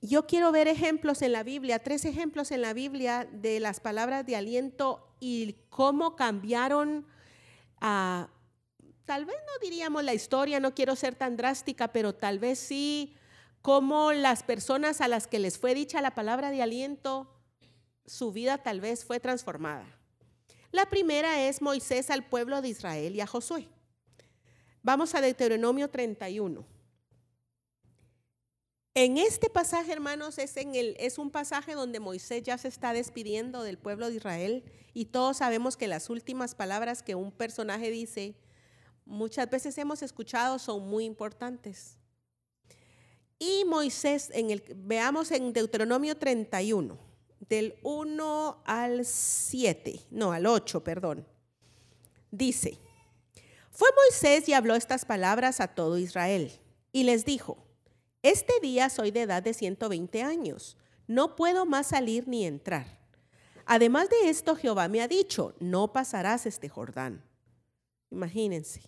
yo 0.00 0.26
quiero 0.28 0.52
ver 0.52 0.68
ejemplos 0.68 1.22
en 1.22 1.32
la 1.32 1.42
Biblia, 1.42 1.82
tres 1.82 2.04
ejemplos 2.04 2.52
en 2.52 2.62
la 2.62 2.72
Biblia 2.72 3.28
de 3.32 3.58
las 3.58 3.80
palabras 3.80 4.24
de 4.24 4.36
aliento 4.36 5.03
y 5.20 5.56
cómo 5.68 6.16
cambiaron, 6.16 7.06
tal 7.80 9.24
vez 9.24 9.36
no 9.46 9.58
diríamos 9.60 10.04
la 10.04 10.14
historia, 10.14 10.60
no 10.60 10.74
quiero 10.74 10.96
ser 10.96 11.14
tan 11.14 11.36
drástica, 11.36 11.92
pero 11.92 12.14
tal 12.14 12.38
vez 12.38 12.58
sí, 12.58 13.16
cómo 13.62 14.12
las 14.12 14.42
personas 14.42 15.00
a 15.00 15.08
las 15.08 15.26
que 15.26 15.38
les 15.38 15.58
fue 15.58 15.74
dicha 15.74 16.02
la 16.02 16.14
palabra 16.14 16.50
de 16.50 16.62
aliento, 16.62 17.30
su 18.06 18.32
vida 18.32 18.58
tal 18.58 18.80
vez 18.80 19.04
fue 19.04 19.20
transformada. 19.20 19.86
La 20.70 20.86
primera 20.86 21.40
es 21.40 21.62
Moisés 21.62 22.10
al 22.10 22.26
pueblo 22.26 22.60
de 22.60 22.68
Israel 22.68 23.14
y 23.14 23.20
a 23.20 23.26
Josué. 23.26 23.68
Vamos 24.82 25.14
a 25.14 25.20
Deuteronomio 25.20 25.88
31. 25.88 26.73
En 28.96 29.18
este 29.18 29.50
pasaje, 29.50 29.90
hermanos, 29.90 30.38
es, 30.38 31.18
un 31.18 31.30
pasaje 31.32 31.74
donde 31.74 31.98
Moisés 31.98 32.44
ya 32.44 32.56
se 32.56 32.68
está 32.68 32.92
despidiendo 32.92 33.64
del 33.64 33.76
pueblo 33.76 34.08
de 34.08 34.14
Israel 34.14 34.62
y 34.92 35.06
todos 35.06 35.38
sabemos 35.38 35.76
que 35.76 35.88
las 35.88 36.10
últimas 36.10 36.54
palabras 36.54 37.02
que 37.02 37.16
un 37.16 37.32
personaje 37.32 37.90
dice, 37.90 38.36
muchas 39.04 39.50
veces 39.50 39.76
hemos 39.78 40.00
escuchado, 40.02 40.60
son 40.60 40.88
muy 40.88 41.06
importantes. 41.06 41.98
Y 43.40 43.64
Moisés, 43.64 44.30
en 44.32 44.52
el, 44.52 44.62
veamos 44.76 45.32
en 45.32 45.52
Deuteronomio 45.52 46.16
31, 46.16 46.96
del 47.40 47.74
1 47.82 48.62
al 48.64 49.04
7, 49.04 50.02
no, 50.12 50.30
al 50.30 50.46
8, 50.46 50.84
perdón, 50.84 51.26
dice, 52.30 52.78
fue 53.72 53.88
Moisés 53.96 54.48
y 54.48 54.52
habló 54.52 54.76
estas 54.76 55.04
palabras 55.04 55.60
a 55.60 55.66
todo 55.66 55.98
Israel 55.98 56.52
y 56.92 57.02
les 57.02 57.24
dijo, 57.24 57.58
este 58.24 58.54
día 58.62 58.88
soy 58.88 59.10
de 59.10 59.20
edad 59.20 59.42
de 59.42 59.52
120 59.52 60.22
años. 60.22 60.78
No 61.06 61.36
puedo 61.36 61.66
más 61.66 61.88
salir 61.88 62.26
ni 62.26 62.46
entrar. 62.46 62.98
Además 63.66 64.08
de 64.08 64.30
esto, 64.30 64.56
Jehová 64.56 64.88
me 64.88 65.02
ha 65.02 65.08
dicho, 65.08 65.54
no 65.60 65.92
pasarás 65.92 66.46
este 66.46 66.70
Jordán. 66.70 67.22
Imagínense. 68.10 68.80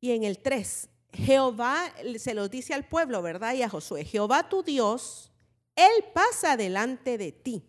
Y 0.00 0.12
en 0.12 0.24
el 0.24 0.38
3, 0.38 0.88
Jehová 1.12 1.92
se 2.18 2.32
lo 2.32 2.48
dice 2.48 2.72
al 2.72 2.88
pueblo, 2.88 3.20
¿verdad? 3.20 3.52
Y 3.52 3.62
a 3.62 3.68
Josué, 3.68 4.06
Jehová 4.06 4.48
tu 4.48 4.62
Dios, 4.62 5.30
Él 5.76 6.04
pasa 6.14 6.56
delante 6.56 7.18
de 7.18 7.32
ti. 7.32 7.66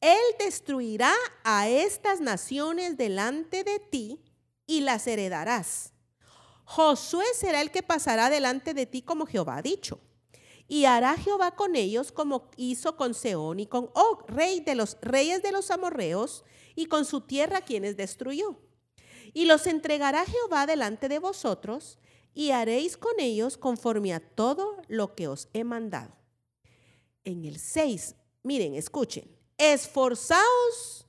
Él 0.00 0.22
destruirá 0.38 1.12
a 1.44 1.68
estas 1.68 2.22
naciones 2.22 2.96
delante 2.96 3.62
de 3.62 3.78
ti 3.78 4.24
y 4.66 4.80
las 4.80 5.06
heredarás 5.06 5.92
Josué 6.66 7.24
será 7.34 7.62
el 7.62 7.70
que 7.70 7.84
pasará 7.84 8.28
delante 8.28 8.74
de 8.74 8.86
ti 8.86 9.00
como 9.00 9.24
Jehová 9.24 9.58
ha 9.58 9.62
dicho. 9.62 10.00
Y 10.66 10.84
hará 10.84 11.16
Jehová 11.16 11.54
con 11.54 11.76
ellos 11.76 12.10
como 12.10 12.50
hizo 12.56 12.96
con 12.96 13.14
Seón 13.14 13.60
y 13.60 13.66
con 13.66 13.88
Og, 13.94 14.28
rey 14.28 14.58
de 14.58 14.74
los 14.74 14.98
reyes 15.00 15.42
de 15.42 15.52
los 15.52 15.70
amorreos, 15.70 16.44
y 16.74 16.86
con 16.86 17.04
su 17.04 17.20
tierra 17.20 17.60
quienes 17.60 17.96
destruyó. 17.96 18.58
Y 19.32 19.44
los 19.44 19.68
entregará 19.68 20.26
Jehová 20.26 20.66
delante 20.66 21.08
de 21.08 21.20
vosotros, 21.20 22.00
y 22.34 22.50
haréis 22.50 22.96
con 22.96 23.12
ellos 23.20 23.56
conforme 23.56 24.12
a 24.12 24.20
todo 24.20 24.76
lo 24.88 25.14
que 25.14 25.28
os 25.28 25.48
he 25.52 25.62
mandado. 25.62 26.16
En 27.24 27.44
el 27.44 27.60
6, 27.60 28.16
miren, 28.42 28.74
escuchen, 28.74 29.30
esforzaos 29.56 31.06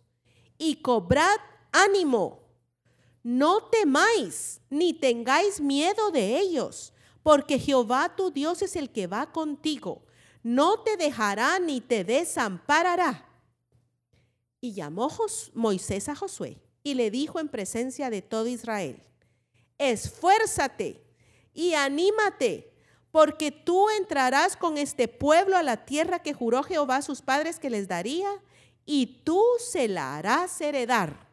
y 0.60 0.82
cobrad 0.84 1.38
ánimo 1.72 2.47
no 3.28 3.60
temáis 3.64 4.62
ni 4.70 4.94
tengáis 4.94 5.60
miedo 5.60 6.12
de 6.12 6.40
ellos, 6.40 6.94
porque 7.24 7.60
Jehová 7.60 8.16
tu 8.16 8.32
Dios 8.32 8.62
es 8.62 8.78
el 8.78 8.90
que 8.90 9.06
va 9.06 9.34
contigo. 9.34 10.06
No 10.44 10.80
te 10.80 10.96
dejará 10.96 11.60
ni 11.60 11.82
te 11.82 12.06
desamparará. 12.06 13.28
Y 14.62 14.72
llamó 14.72 15.12
Moisés 15.54 16.08
a 16.08 16.16
Josué 16.16 16.62
y 16.84 16.94
le 16.94 17.12
dijo 17.12 17.42
en 17.42 17.50
presencia 17.50 18.10
de 18.10 18.22
todo 18.22 18.48
Israel, 18.48 19.04
esfuérzate 19.78 21.04
y 21.54 21.74
anímate, 21.74 22.72
porque 23.12 23.52
tú 23.52 23.90
entrarás 23.90 24.56
con 24.56 24.78
este 24.78 25.10
pueblo 25.10 25.58
a 25.58 25.64
la 25.64 25.84
tierra 25.84 26.24
que 26.24 26.34
juró 26.34 26.64
Jehová 26.64 26.98
a 26.98 27.02
sus 27.02 27.22
padres 27.22 27.60
que 27.60 27.70
les 27.70 27.90
daría, 27.90 28.30
y 28.86 29.22
tú 29.26 29.44
se 29.60 29.90
la 29.90 30.16
harás 30.16 30.62
heredar 30.62 31.27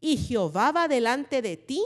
y 0.00 0.16
Jehová 0.16 0.72
va 0.72 0.88
delante 0.88 1.42
de 1.42 1.56
ti, 1.56 1.82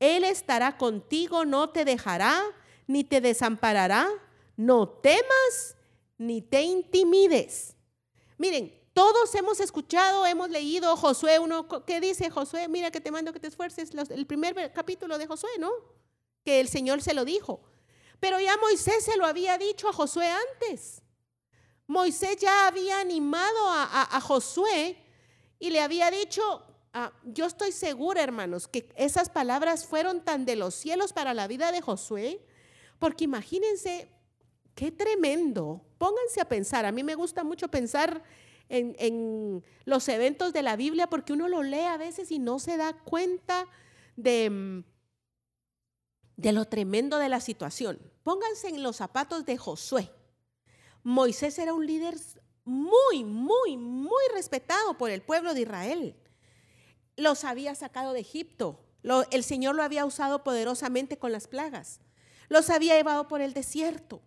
Él 0.00 0.24
estará 0.24 0.76
contigo, 0.76 1.44
no 1.44 1.70
te 1.70 1.84
dejará, 1.84 2.42
ni 2.86 3.04
te 3.04 3.20
desamparará, 3.20 4.08
no 4.56 4.88
temas, 4.88 5.76
ni 6.18 6.42
te 6.42 6.62
intimides. 6.62 7.76
Miren, 8.38 8.72
todos 8.92 9.34
hemos 9.34 9.60
escuchado, 9.60 10.26
hemos 10.26 10.50
leído 10.50 10.96
Josué 10.96 11.38
uno, 11.38 11.66
¿qué 11.86 12.00
dice 12.00 12.30
Josué? 12.30 12.68
Mira 12.68 12.90
que 12.90 13.00
te 13.00 13.10
mando 13.10 13.32
que 13.32 13.40
te 13.40 13.48
esfuerces, 13.48 13.90
el 14.10 14.26
primer 14.26 14.72
capítulo 14.72 15.16
de 15.18 15.26
Josué, 15.26 15.50
¿no? 15.58 15.70
Que 16.44 16.60
el 16.60 16.68
Señor 16.68 17.00
se 17.00 17.14
lo 17.14 17.24
dijo. 17.24 17.62
Pero 18.20 18.38
ya 18.38 18.56
Moisés 18.58 19.04
se 19.04 19.16
lo 19.16 19.26
había 19.26 19.58
dicho 19.58 19.88
a 19.88 19.92
Josué 19.92 20.28
antes. 20.28 21.02
Moisés 21.86 22.36
ya 22.36 22.66
había 22.66 23.00
animado 23.00 23.68
a, 23.68 24.20
Josué 24.20 24.96
y 25.58 25.70
le 25.70 25.80
había 25.80 26.10
dicho, 26.10 26.62
ah, 26.92 27.12
yo 27.24 27.46
estoy 27.46 27.72
segura, 27.72 28.22
hermanos, 28.22 28.68
que 28.68 28.88
esas 28.96 29.28
palabras 29.28 29.86
fueron 29.86 30.24
tan 30.24 30.44
de 30.44 30.56
los 30.56 30.74
cielos 30.74 31.12
para 31.12 31.34
la 31.34 31.46
vida 31.46 31.72
de 31.72 31.80
Josué, 31.80 32.40
porque 32.98 33.24
imagínense 33.24 34.08
qué 34.74 34.90
tremendo. 34.90 35.84
Pónganse 35.98 36.40
a 36.40 36.48
pensar, 36.48 36.84
a 36.84 36.92
mí 36.92 37.02
me 37.02 37.14
gusta 37.14 37.44
mucho 37.44 37.68
pensar 37.68 38.22
en, 38.68 39.64
los 39.84 40.08
eventos 40.08 40.52
de 40.52 40.62
la 40.62 40.76
Biblia 40.76 41.08
porque 41.08 41.32
uno 41.32 41.48
lo 41.48 41.62
lee 41.62 41.80
a 41.80 41.96
veces 41.96 42.30
y 42.30 42.38
no 42.38 42.58
se 42.58 42.76
da 42.76 42.92
cuenta 42.92 43.66
de, 44.16 44.48
mm, 44.48 44.84
de 46.36 46.52
lo 46.52 46.64
tremendo 46.66 47.18
de 47.18 47.28
la 47.28 47.40
situación. 47.40 47.98
Pónganse 48.22 48.68
en 48.68 48.82
los 48.82 48.96
zapatos 48.96 49.44
de 49.44 49.58
Josué. 49.58 50.10
Moisés 51.02 51.58
era 51.58 51.74
un 51.74 51.84
líder 51.84 52.14
muy, 52.64 53.24
muy, 53.24 53.76
muy 53.76 54.22
respetado 54.32 54.96
por 54.96 55.10
el 55.10 55.22
pueblo 55.22 55.52
de 55.52 55.62
Israel. 55.62 56.16
Los 57.16 57.44
había 57.44 57.74
sacado 57.74 58.12
de 58.12 58.20
Egipto. 58.20 58.80
el 59.30 59.44
Señor 59.44 59.74
lo 59.74 59.82
había 59.82 60.04
usado 60.04 60.44
poderosamente 60.44 61.18
con 61.18 61.32
las 61.32 61.48
plagas. 61.48 62.00
Los 62.48 62.70
había 62.70 62.96
llevado 62.96 63.28
por 63.28 63.40
el 63.40 63.54
desierto. 63.54 64.22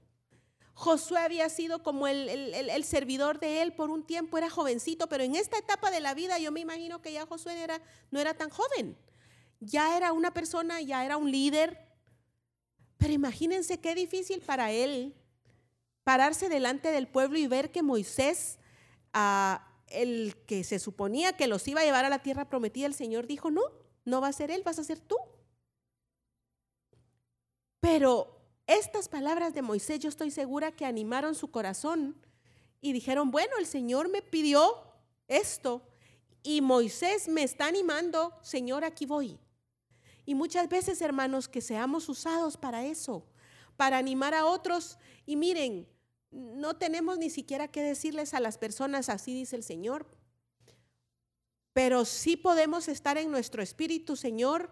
Josué 0.74 1.20
había 1.20 1.48
sido 1.48 1.84
como 1.84 2.06
el, 2.06 2.84
servidor 2.84 3.40
de 3.40 3.62
él 3.62 3.72
por 3.74 3.90
un 3.90 4.06
tiempo, 4.06 4.38
era 4.38 4.50
jovencito, 4.50 5.08
pero 5.08 5.24
en 5.24 5.36
esta 5.36 5.58
etapa 5.58 5.90
de 5.90 6.02
la 6.02 6.14
vida 6.14 6.38
yo 6.38 6.52
me 6.52 6.60
imagino 6.60 7.02
que 7.02 7.14
ya 7.14 7.26
Josué 7.26 7.56
no 8.12 8.20
era 8.20 8.34
tan 8.34 8.50
joven. 8.50 8.98
Ya 9.62 9.96
era 9.96 10.12
una 10.12 10.34
persona, 10.34 10.82
ya 10.82 11.06
era 11.06 11.16
un 11.16 11.32
líder. 11.32 11.80
Pero 12.98 13.14
imagínense 13.14 13.80
qué 13.80 13.96
difícil 13.96 14.42
para 14.42 14.72
él 14.72 15.16
pararse 16.04 16.50
delante 16.50 16.92
del 16.92 17.08
pueblo 17.08 17.38
y 17.40 17.48
ver 17.48 17.72
que 17.72 17.82
Moisés, 17.82 18.60
ah, 19.14 19.65
el 19.88 20.36
que 20.46 20.64
se 20.64 20.80
suponía 20.80 21.34
que 21.34 21.48
los 21.48 21.68
iba 21.68 21.82
a 21.82 21.86
llevar 21.86 22.06
a 22.06 22.10
la 22.10 22.24
tierra 22.24 22.50
prometida, 22.50 22.88
el 22.88 22.94
Señor 22.94 23.28
dijo, 23.28 23.52
no, 23.52 23.62
no 24.04 24.22
va 24.22 24.28
a 24.28 24.34
ser 24.34 24.52
él, 24.52 24.64
vas 24.64 24.80
a 24.80 24.84
ser 24.84 25.00
tú. 25.00 25.18
Pero 27.80 28.42
estas 28.68 29.10
palabras 29.10 29.54
de 29.54 29.62
Moisés 29.62 30.00
yo 30.00 30.10
estoy 30.10 30.32
segura 30.32 30.72
que 30.72 30.86
animaron 30.86 31.36
su 31.36 31.52
corazón 31.52 32.16
y 32.82 32.94
dijeron, 32.94 33.32
bueno, 33.32 33.58
el 33.60 33.66
Señor 33.66 34.10
me 34.10 34.22
pidió 34.22 34.84
esto 35.28 35.82
y 36.42 36.62
Moisés 36.62 37.28
me 37.28 37.44
está 37.44 37.68
animando, 37.68 38.34
Señor, 38.42 38.84
aquí 38.84 39.06
voy. 39.06 39.40
Y 40.26 40.36
muchas 40.36 40.68
veces, 40.70 41.02
hermanos, 41.02 41.48
que 41.48 41.62
seamos 41.62 42.10
usados 42.10 42.58
para 42.58 42.86
eso, 42.86 43.26
para 43.78 43.98
animar 43.98 44.34
a 44.34 44.46
otros. 44.46 44.98
Y 45.26 45.36
miren, 45.36 45.88
no 46.36 46.76
tenemos 46.76 47.18
ni 47.18 47.30
siquiera 47.30 47.70
que 47.70 47.82
decirles 47.82 48.34
a 48.34 48.40
las 48.40 48.58
personas, 48.58 49.10
así 49.10 49.34
dice 49.34 49.56
el 49.56 49.64
Señor. 49.64 50.06
Pero 51.72 52.06
sí 52.06 52.36
podemos 52.36 52.88
estar 52.88 53.18
en 53.18 53.32
nuestro 53.32 53.64
espíritu, 53.64 54.16
Señor, 54.16 54.70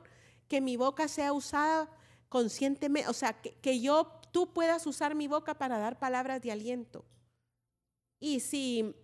que 0.48 0.62
mi 0.62 0.76
boca 0.76 1.08
sea 1.08 1.34
usada 1.34 1.90
conscientemente, 2.28 3.10
o 3.10 3.14
sea, 3.14 3.42
que, 3.42 3.54
que 3.56 3.80
yo, 3.80 4.20
tú 4.32 4.54
puedas 4.54 4.86
usar 4.88 5.16
mi 5.16 5.28
boca 5.28 5.58
para 5.58 5.78
dar 5.78 6.00
palabras 6.00 6.42
de 6.42 6.52
aliento. 6.52 7.06
Y 8.20 8.42
si 8.42 8.96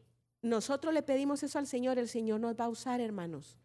nosotros 0.41 0.93
le 0.93 1.03
pedimos 1.03 1.43
eso 1.43 1.59
al 1.59 1.67
Señor, 1.67 1.97
el 1.97 2.09
Señor 2.09 2.39
nos 2.39 2.59
va 2.59 2.65
a 2.65 2.69
usar, 2.69 3.01
hermanos, 3.01 3.57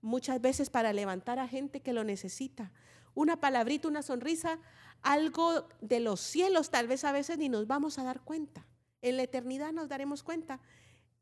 muchas 0.00 0.40
veces 0.40 0.70
para 0.70 0.92
levantar 0.92 1.38
a 1.38 1.48
gente 1.48 1.80
que 1.80 1.92
lo 1.92 2.04
necesita. 2.04 2.72
Una 3.14 3.40
palabrita, 3.40 3.88
una 3.88 4.02
sonrisa 4.02 4.58
algo 5.02 5.66
de 5.80 6.00
los 6.00 6.20
cielos, 6.20 6.70
tal 6.70 6.86
vez 6.86 7.04
a 7.04 7.12
veces 7.12 7.38
ni 7.38 7.48
nos 7.48 7.66
vamos 7.66 7.98
a 7.98 8.04
dar 8.04 8.20
cuenta. 8.20 8.66
En 9.02 9.16
la 9.16 9.22
eternidad 9.22 9.72
nos 9.72 9.88
daremos 9.88 10.22
cuenta 10.22 10.60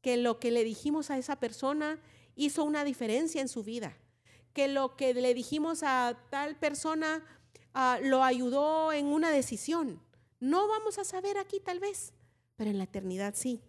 que 0.00 0.16
lo 0.16 0.38
que 0.38 0.50
le 0.50 0.64
dijimos 0.64 1.11
a 1.11 1.18
esa 1.18 1.37
persona 1.37 2.00
hizo 2.35 2.64
una 2.64 2.85
diferencia 2.85 3.40
en 3.40 3.49
su 3.49 3.64
vida, 3.64 3.97
que 4.52 4.68
lo 4.68 4.97
que 4.97 5.14
le 5.14 5.35
dijimos 5.35 5.83
a 5.83 6.18
tal 6.30 6.56
persona 6.56 7.25
ah, 7.75 7.99
lo 8.02 8.23
ayudó 8.23 8.93
en 8.93 9.06
una 9.06 9.30
decisión. 9.30 10.00
No 10.41 10.69
vamos 10.69 10.99
a 10.99 11.04
saber 11.04 11.39
aquí 11.39 11.60
tal 11.60 11.80
vez, 11.80 12.12
pero 12.56 12.71
en 12.71 12.78
la 12.78 12.84
eternidad 12.84 13.34
sí. 13.36 13.60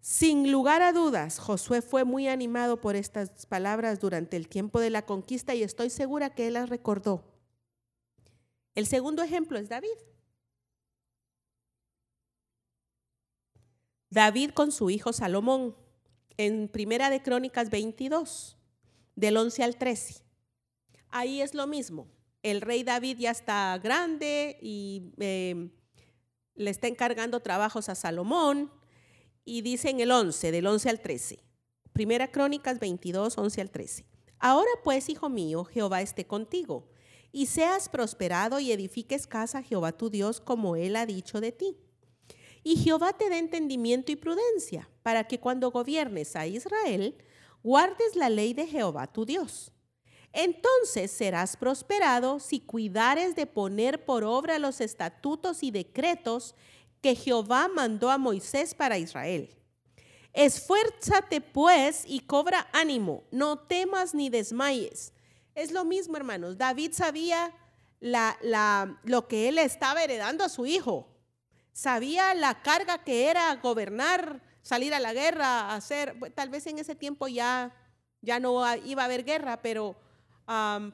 Sin 0.00 0.50
lugar 0.50 0.82
a 0.82 0.92
dudas, 0.92 1.38
Josué 1.38 1.80
fue 1.80 2.04
muy 2.04 2.26
animado 2.26 2.80
por 2.80 2.96
estas 2.96 3.46
palabras 3.46 4.00
durante 4.00 4.36
el 4.36 4.48
tiempo 4.48 4.80
de 4.80 4.90
la 4.90 5.06
conquista 5.06 5.54
y 5.54 5.62
estoy 5.62 5.90
segura 5.90 6.34
que 6.34 6.48
él 6.48 6.54
las 6.54 6.68
recordó 6.68 7.31
el 8.74 8.86
segundo 8.86 9.22
ejemplo 9.22 9.58
es 9.58 9.68
David. 9.68 9.88
David 14.10 14.50
con 14.50 14.72
su 14.72 14.90
hijo 14.90 15.12
Salomón, 15.12 15.74
en 16.36 16.68
Primera 16.68 17.10
de 17.10 17.22
Crónicas 17.22 17.70
22, 17.70 18.58
del 19.16 19.36
11 19.36 19.62
al 19.64 19.76
13. 19.76 20.22
Ahí 21.08 21.40
es 21.40 21.54
lo 21.54 21.66
mismo. 21.66 22.08
El 22.42 22.60
rey 22.60 22.82
David 22.82 23.18
ya 23.18 23.30
está 23.30 23.78
grande 23.78 24.58
y 24.60 25.12
em, 25.18 25.70
le 26.54 26.70
está 26.70 26.88
encargando 26.88 27.40
trabajos 27.40 27.88
a 27.88 27.94
Salomón. 27.94 28.70
Y 29.44 29.62
dice 29.62 29.90
en 29.90 30.00
el 30.00 30.10
11, 30.10 30.50
del 30.50 30.66
11 30.66 30.90
al 30.90 31.00
13. 31.00 31.38
Primera 31.92 32.30
Crónicas 32.30 32.80
22, 32.80 33.36
11 33.36 33.60
al 33.60 33.70
13. 33.70 34.06
Ahora 34.38 34.70
pues, 34.84 35.08
hijo 35.08 35.28
mío, 35.28 35.64
Jehová 35.64 36.02
esté 36.02 36.26
contigo 36.26 36.91
y 37.32 37.46
seas 37.46 37.88
prosperado 37.88 38.60
y 38.60 38.70
edifiques 38.70 39.26
casa 39.26 39.58
a 39.58 39.62
Jehová 39.62 39.92
tu 39.92 40.10
Dios 40.10 40.40
como 40.40 40.76
él 40.76 40.96
ha 40.96 41.06
dicho 41.06 41.40
de 41.40 41.50
ti. 41.50 41.76
Y 42.62 42.76
Jehová 42.76 43.14
te 43.14 43.28
dé 43.30 43.38
entendimiento 43.38 44.12
y 44.12 44.16
prudencia, 44.16 44.88
para 45.02 45.24
que 45.24 45.40
cuando 45.40 45.70
gobiernes 45.70 46.36
a 46.36 46.46
Israel, 46.46 47.16
guardes 47.64 48.14
la 48.14 48.28
ley 48.28 48.52
de 48.52 48.66
Jehová 48.66 49.06
tu 49.06 49.24
Dios. 49.24 49.72
Entonces 50.32 51.10
serás 51.10 51.56
prosperado 51.56 52.38
si 52.38 52.60
cuidares 52.60 53.34
de 53.34 53.46
poner 53.46 54.04
por 54.04 54.24
obra 54.24 54.58
los 54.58 54.80
estatutos 54.80 55.62
y 55.62 55.70
decretos 55.70 56.54
que 57.00 57.14
Jehová 57.14 57.68
mandó 57.68 58.10
a 58.10 58.18
Moisés 58.18 58.74
para 58.74 58.98
Israel. 58.98 59.50
Esfuérzate 60.32 61.40
pues 61.40 62.04
y 62.06 62.20
cobra 62.20 62.68
ánimo, 62.72 63.24
no 63.30 63.58
temas 63.58 64.14
ni 64.14 64.30
desmayes 64.30 65.12
es 65.54 65.72
lo 65.72 65.84
mismo, 65.84 66.16
hermanos. 66.16 66.58
David 66.58 66.92
sabía 66.92 67.54
lo 68.00 69.28
que 69.28 69.48
él 69.48 69.58
estaba 69.58 70.02
heredando 70.02 70.44
a 70.44 70.48
su 70.48 70.66
hijo. 70.66 71.08
Sabía 71.72 72.34
la 72.34 72.62
carga 72.62 73.04
que 73.04 73.30
era 73.30 73.54
gobernar, 73.56 74.42
salir 74.62 74.92
a 74.94 75.00
la 75.00 75.12
guerra, 75.12 75.74
hacer, 75.74 76.16
tal 76.34 76.50
vez 76.50 76.66
en 76.66 76.78
ese 76.78 76.94
tiempo 76.94 77.28
ya, 77.28 77.74
ya 78.20 78.40
no 78.40 78.62
iba 78.84 79.02
a 79.02 79.04
haber 79.06 79.24
guerra, 79.24 79.62
pero 79.62 79.96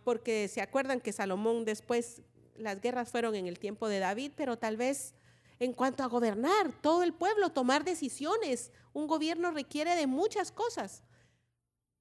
porque 0.04 0.48
se 0.48 0.60
acuerdan 0.60 1.00
que 1.00 1.12
Salomón 1.12 1.64
después, 1.64 2.22
las 2.56 2.80
guerras 2.80 3.10
fueron 3.10 3.34
en 3.34 3.46
el 3.46 3.58
tiempo 3.58 3.88
de 3.88 3.98
David, 3.98 4.32
pero 4.36 4.58
tal 4.58 4.76
vez 4.76 5.14
en 5.58 5.72
cuanto 5.72 6.04
a 6.04 6.06
gobernar 6.06 6.72
todo 6.80 7.02
el 7.02 7.12
pueblo, 7.12 7.50
tomar 7.50 7.82
decisiones, 7.82 8.70
un 8.92 9.08
gobierno 9.08 9.50
requiere 9.50 9.96
de 9.96 10.06
muchas 10.06 10.52
cosas. 10.52 11.02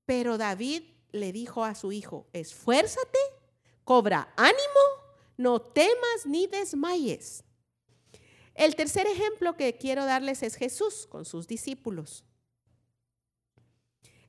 Pero 0.06 0.38
David 0.38 0.84
le 1.18 1.32
dijo 1.32 1.64
a 1.64 1.76
su 1.76 1.92
hijo, 1.92 2.28
esfuérzate, 2.34 3.20
cobra 3.84 4.34
ánimo, 4.38 4.58
no 5.36 5.62
temas 5.62 6.26
ni 6.26 6.48
desmayes. 6.48 7.44
El 8.56 8.76
tercer 8.76 9.06
ejemplo 9.06 9.56
que 9.56 9.78
quiero 9.78 10.06
darles 10.06 10.42
es 10.42 10.56
Jesús 10.56 11.06
con 11.08 11.26
sus 11.26 11.48
discípulos. 11.48 12.24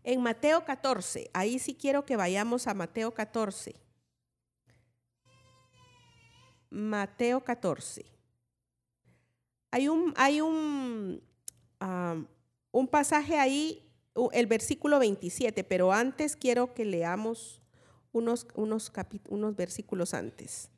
En 0.04 0.22
Mateo 0.22 0.64
14, 0.64 1.30
ahí 1.32 1.58
sí 1.58 1.74
quiero 1.74 2.04
que 2.04 2.16
vayamos 2.16 2.66
a 2.66 2.74
Mateo 2.74 3.12
14. 3.14 3.74
Mateo 6.70 7.42
14. 7.42 8.04
Hay 9.70 9.88
un, 9.88 10.12
hay 10.16 10.40
un, 10.40 11.22
ah, 11.80 12.16
un 12.70 12.88
pasaje 12.88 13.38
ahí 13.38 13.87
el 14.32 14.46
versículo 14.46 14.98
27, 14.98 15.64
pero 15.64 15.92
antes 15.92 16.36
quiero 16.36 16.74
que 16.74 16.84
leamos 16.84 17.60
unos, 18.12 18.46
unos, 18.54 18.92
unos 19.28 19.56
versículos 19.56 20.14
antes. 20.14 20.70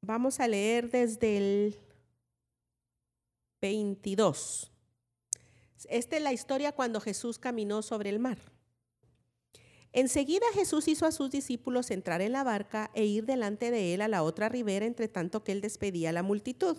Vamos 0.00 0.40
a 0.40 0.48
leer 0.48 0.90
desde 0.90 1.36
el 1.36 1.78
22. 3.60 4.72
Esta 5.88 6.16
es 6.16 6.22
la 6.22 6.32
historia 6.32 6.72
cuando 6.72 7.00
Jesús 7.00 7.38
caminó 7.38 7.82
sobre 7.82 8.10
el 8.10 8.18
mar. 8.18 8.38
Enseguida 9.92 10.46
Jesús 10.54 10.88
hizo 10.88 11.06
a 11.06 11.12
sus 11.12 11.30
discípulos 11.30 11.90
entrar 11.90 12.22
en 12.22 12.32
la 12.32 12.44
barca 12.44 12.90
e 12.94 13.04
ir 13.04 13.26
delante 13.26 13.70
de 13.70 13.94
él 13.94 14.00
a 14.00 14.08
la 14.08 14.22
otra 14.22 14.48
ribera, 14.48 14.86
entre 14.86 15.06
tanto 15.06 15.44
que 15.44 15.52
él 15.52 15.60
despedía 15.60 16.10
a 16.10 16.12
la 16.12 16.22
multitud. 16.22 16.78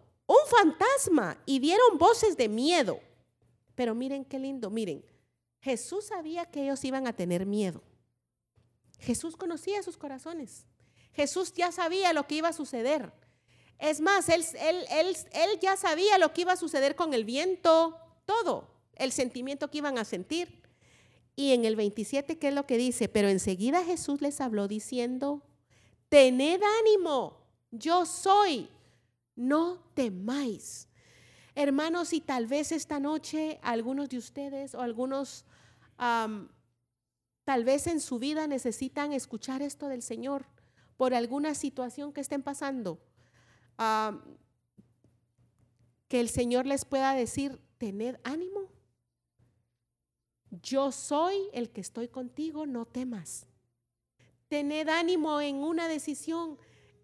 un 0.31 0.47
fantasma, 0.47 1.37
y 1.45 1.59
dieron 1.59 1.97
voces 1.97 2.37
de 2.37 2.49
miedo. 2.49 2.99
Pero 3.75 3.95
miren 3.95 4.25
qué 4.25 4.39
lindo, 4.39 4.69
miren, 4.69 5.03
Jesús 5.61 6.05
sabía 6.05 6.45
que 6.45 6.63
ellos 6.63 6.83
iban 6.83 7.07
a 7.07 7.13
tener 7.13 7.45
miedo. 7.45 7.81
Jesús 8.99 9.35
conocía 9.35 9.81
sus 9.83 9.97
corazones. 9.97 10.65
Jesús 11.13 11.53
ya 11.53 11.71
sabía 11.71 12.13
lo 12.13 12.27
que 12.27 12.35
iba 12.35 12.49
a 12.49 12.53
suceder. 12.53 13.11
Es 13.79 13.99
más, 13.99 14.29
él, 14.29 14.45
él, 14.59 14.85
él, 14.91 15.17
él, 15.31 15.59
ya 15.59 15.75
sabía 15.75 16.17
lo 16.17 16.33
que 16.33 16.41
iba 16.41 16.53
a 16.53 16.57
suceder 16.57 16.95
con 16.95 17.13
el 17.13 17.25
viento, 17.25 17.97
todo, 18.25 18.67
el 18.95 19.11
sentimiento 19.11 19.69
que 19.69 19.79
iban 19.79 19.97
a 19.97 20.05
sentir. 20.05 20.61
Y 21.35 21.53
en 21.53 21.65
el 21.65 21.75
27, 21.75 22.37
¿qué 22.37 22.49
es 22.49 22.53
lo 22.53 22.67
que 22.67 22.77
dice? 22.77 23.09
Pero 23.09 23.29
enseguida 23.29 23.83
Jesús 23.83 24.21
les 24.21 24.39
habló 24.39 24.67
diciendo, 24.67 25.41
tened 26.09 26.61
ánimo, 26.81 27.41
yo 27.71 28.05
soy, 28.05 28.69
no 29.41 29.83
temáis. 29.93 30.87
Hermanos, 31.55 32.13
y 32.13 32.21
tal 32.21 32.47
vez 32.47 32.71
esta 32.71 32.99
noche 32.99 33.59
algunos 33.61 34.09
de 34.09 34.17
ustedes 34.17 34.75
o 34.75 34.81
algunos 34.81 35.45
tal 35.97 37.65
vez 37.65 37.87
en 37.87 37.99
su 37.99 38.17
vida 38.17 38.47
necesitan 38.47 39.13
escuchar 39.13 39.61
esto 39.61 39.87
del 39.87 40.01
Señor 40.01 40.45
por 40.97 41.13
alguna 41.13 41.53
situación 41.55 42.13
que 42.13 42.21
estén 42.21 42.43
pasando. 42.43 42.99
que 46.07 46.19
el 46.19 46.29
Señor 46.29 46.65
les 46.65 46.85
pueda 46.85 47.13
decir, 47.13 47.59
tened 47.77 48.17
ánimo. 48.23 48.69
Yo 50.61 50.91
soy 50.91 51.35
el 51.53 51.69
que 51.69 51.81
estoy 51.81 52.09
contigo, 52.09 52.65
no 52.65 52.85
temas. 52.85 53.47
Tened 54.49 54.89
ánimo 54.89 55.39
en 55.39 55.55
una 55.57 55.87
decisión 55.87 56.57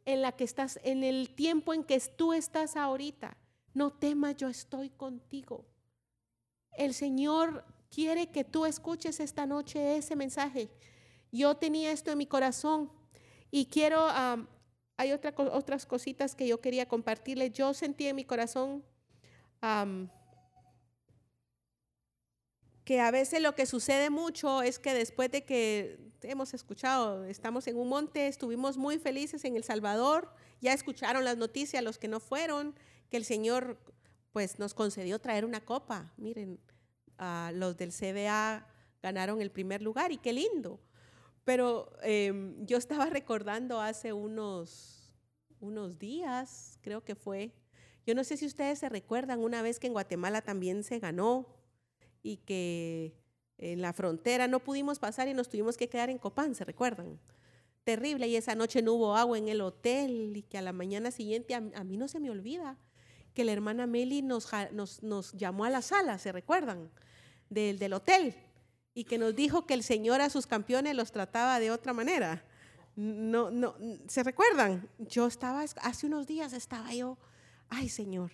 en 0.08 0.22
la 0.22 0.32
que 0.32 0.46
estás, 0.46 0.80
en 0.84 1.04
el 1.04 1.36
tiempo 1.36 1.74
en 1.74 1.84
que 1.84 2.00
tú 2.00 2.32
estás 2.32 2.78
ahorita. 2.78 3.36
No 3.74 3.92
temas, 3.92 4.38
yo 4.38 4.48
estoy 4.48 4.90
contigo. 4.90 5.66
El 6.72 6.94
Señor 6.94 7.66
quiere 7.90 8.28
que 8.28 8.46
tú 8.46 8.66
escuches 8.66 9.20
esta 9.20 9.46
noche 9.46 9.98
ese 9.98 10.16
mensaje. 10.16 10.70
Yo 11.30 11.58
tenía 11.58 11.92
esto 11.92 12.10
en 12.10 12.20
mi 12.20 12.26
corazón 12.26 12.90
y 13.52 13.66
quiero, 13.66 14.08
hay 14.96 15.12
otras 15.12 15.86
cositas 15.86 16.36
que 16.36 16.48
yo 16.48 16.62
quería 16.62 16.88
compartirle. 16.88 17.52
Yo 17.52 17.74
sentí 17.74 18.08
en 18.08 18.16
mi 18.16 18.24
corazón 18.24 18.86
que 22.86 23.02
a 23.02 23.12
veces 23.12 23.42
lo 23.42 23.56
que 23.56 23.66
sucede 23.66 24.10
mucho 24.10 24.62
es 24.62 24.80
que 24.80 24.94
después 24.94 25.30
de 25.32 25.44
que 25.44 26.07
hemos 26.22 26.54
escuchado, 26.54 27.24
estamos 27.26 27.68
en 27.68 27.78
un 27.78 27.90
monte, 27.90 28.28
estuvimos 28.28 28.78
muy 28.78 29.00
felices 29.00 29.46
en 29.46 29.56
El 29.56 29.64
Salvador, 29.64 30.34
ya 30.62 30.74
escucharon 30.74 31.24
las 31.24 31.38
noticias 31.38 31.84
los 31.84 31.98
que 31.98 32.08
no 32.08 32.20
fueron, 32.20 32.76
que 33.10 33.18
el 33.18 33.26
Señor 33.26 33.80
pues 34.32 34.60
nos 34.60 34.74
concedió 34.74 35.20
traer 35.20 35.46
una 35.46 35.64
copa. 35.64 36.14
Miren, 36.18 36.60
los 37.54 37.78
del 37.78 37.92
CBA 37.92 38.68
ganaron 39.02 39.42
el 39.42 39.52
primer 39.52 39.82
lugar 39.82 40.12
y 40.12 40.18
qué 40.18 40.34
lindo. 40.34 40.80
Pero 41.44 41.92
em, 42.02 42.66
yo 42.66 42.78
estaba 42.78 43.06
recordando 43.06 43.80
hace 43.80 44.14
unos, 44.14 45.14
unos 45.60 45.98
días, 45.98 46.78
creo 46.82 47.04
que 47.04 47.16
fue, 47.16 47.54
yo 48.06 48.16
no 48.16 48.24
sé 48.24 48.38
si 48.38 48.46
ustedes 48.46 48.80
se 48.80 48.90
recuerdan 48.90 49.40
una 49.40 49.62
vez 49.62 49.80
que 49.80 49.88
en 49.88 49.94
Guatemala 49.94 50.42
también 50.42 50.84
se 50.84 51.00
ganó 51.00 51.48
y 52.24 52.38
que 52.38 53.16
en 53.58 53.82
la 53.82 53.94
frontera 53.94 54.48
no 54.48 54.60
pudimos 54.60 55.00
pasar 55.00 55.28
y 55.28 55.34
nos 55.34 55.50
tuvimos 55.50 55.78
que 55.78 55.90
quedar 55.90 56.10
en 56.10 56.18
Copán, 56.18 56.56
¿se 56.56 56.64
recuerdan? 56.64 57.20
Terrible, 57.84 58.28
y 58.28 58.36
esa 58.36 58.56
noche 58.56 58.82
no 58.82 58.94
hubo 58.94 59.16
agua 59.16 59.38
en 59.38 59.48
el 59.48 59.62
hotel 59.62 60.36
y 60.36 60.44
que 60.44 60.58
a 60.58 60.62
la 60.62 60.74
mañana 60.74 61.12
siguiente, 61.12 61.56
a, 61.56 61.62
mí 61.62 61.98
no 61.98 62.08
se 62.08 62.20
me 62.20 62.30
olvida, 62.30 62.78
que 63.34 63.46
la 63.46 63.54
hermana 63.54 63.88
Meli 63.88 64.22
nos, 64.22 64.50
nos, 65.02 65.34
llamó 65.34 65.66
a 65.66 65.70
la 65.70 65.82
sala, 65.82 66.18
¿se 66.18 66.32
recuerdan? 66.32 66.90
Del, 67.50 67.80
del 67.80 67.94
hotel 67.94 68.36
y 68.98 69.04
que 69.04 69.20
nos 69.20 69.36
dijo 69.36 69.68
que 69.68 69.76
el 69.76 69.84
Señor 69.84 70.22
a 70.22 70.30
sus 70.32 70.48
campeones 70.48 70.96
los 70.96 71.12
trataba 71.12 71.60
de 71.60 71.70
otra 71.70 71.94
manera. 71.94 72.44
No, 72.96 73.52
no, 73.52 73.76
¿se 74.08 74.24
recuerdan? 74.24 74.90
Yo 74.98 75.28
estaba, 75.28 75.62
hace 75.62 76.08
unos 76.08 76.26
días 76.26 76.52
estaba 76.52 76.92
yo, 76.96 77.16
ay 77.70 77.90
Señor, 77.90 78.32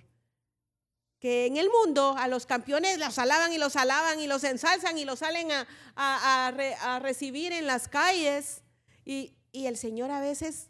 que 1.24 1.46
en 1.46 1.56
el 1.56 1.70
mundo 1.70 2.18
a 2.18 2.28
los 2.28 2.46
campeones 2.46 3.00
los 3.00 3.18
alaban 3.18 3.54
y 3.54 3.58
los 3.58 3.78
alaban 3.78 4.20
y 4.20 4.28
los 4.28 4.44
ensalzan 4.44 4.98
y 4.98 5.06
los 5.06 5.20
salen 5.20 5.48
a, 5.96 7.00
recibir 7.02 7.54
en 7.54 7.66
las 7.66 7.88
calles. 7.88 8.62
Y, 9.06 9.34
y, 9.54 9.68
el 9.68 9.78
Señor 9.78 10.12
a 10.12 10.20
veces 10.20 10.70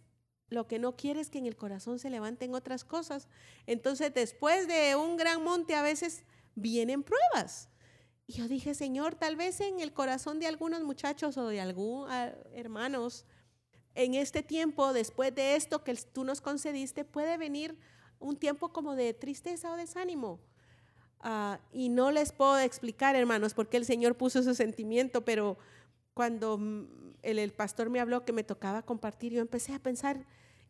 lo 0.50 0.68
que 0.68 0.78
no 0.78 0.96
quiere 0.96 1.22
es 1.22 1.32
que 1.32 1.40
en 1.40 1.48
el 1.48 1.56
corazón 1.56 1.98
se 1.98 2.12
levanten 2.12 2.54
otras 2.54 2.84
cosas. 2.84 3.30
Entonces 3.66 4.14
después 4.14 4.68
de 4.68 4.96
un 4.96 5.18
gran 5.18 5.44
monte 5.44 5.74
a 5.74 5.82
veces 5.82 6.24
vienen 6.54 7.02
pruebas. 7.02 7.70
Y 8.28 8.34
yo 8.34 8.48
dije, 8.48 8.76
Señor, 8.76 9.16
tal 9.16 9.36
vez 9.36 9.60
en 9.60 9.80
el 9.80 9.92
corazón 9.92 10.40
de 10.40 10.46
algunos 10.46 10.84
muchachos 10.84 11.36
o 11.36 11.48
de 11.48 11.62
algunos 11.62 12.14
hermanos, 12.54 13.26
en 13.96 14.14
este 14.14 14.44
tiempo, 14.44 14.94
después 14.94 15.34
de 15.34 15.56
esto 15.56 15.84
que 15.84 15.96
tú 15.96 16.24
nos 16.24 16.42
concediste, 16.42 17.06
puede 17.06 17.38
venir 17.38 17.76
un 18.24 18.38
tiempo 18.38 18.70
como 18.70 18.96
de 18.96 19.14
tristeza 19.14 19.72
o 19.72 19.76
desánimo. 19.76 20.40
Ah, 21.20 21.60
y 21.72 21.90
no 21.90 22.12
les 22.12 22.32
puedo 22.32 22.58
explicar, 22.60 23.16
hermanos, 23.16 23.54
por 23.54 23.70
qué 23.70 23.78
el 23.78 23.86
Señor 23.86 24.16
puso 24.16 24.40
ese 24.40 24.56
sentimiento, 24.56 25.24
pero 25.24 25.58
cuando 26.14 26.60
el, 27.22 27.52
pastor 27.52 27.90
me 27.90 28.00
habló 28.00 28.26
que 28.26 28.34
me 28.34 28.44
tocaba 28.44 28.82
compartir, 28.82 29.34
yo 29.34 29.42
empecé 29.42 29.74
a 29.74 29.80
pensar 29.80 30.26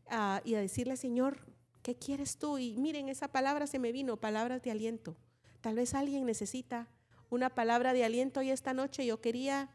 ah, 0.09 0.41
y 0.43 0.55
a 0.55 0.59
decirle, 0.59 0.97
Señor, 0.97 1.45
¿qué 1.81 1.95
quieres 1.95 2.37
tú? 2.37 2.57
Y 2.57 2.77
miren, 2.77 3.09
esa 3.09 3.29
palabra 3.29 3.67
se 3.67 3.79
me 3.79 3.91
vino, 3.91 4.17
palabras 4.17 4.61
de 4.61 4.71
aliento. 4.71 5.15
Tal 5.61 5.75
vez 5.75 5.93
alguien 5.93 6.25
necesita 6.25 6.87
una 7.29 7.49
palabra 7.49 7.93
de 7.93 8.03
aliento 8.03 8.41
y 8.41 8.51
esta 8.51 8.73
noche 8.73 9.05
yo 9.05 9.21
quería 9.21 9.69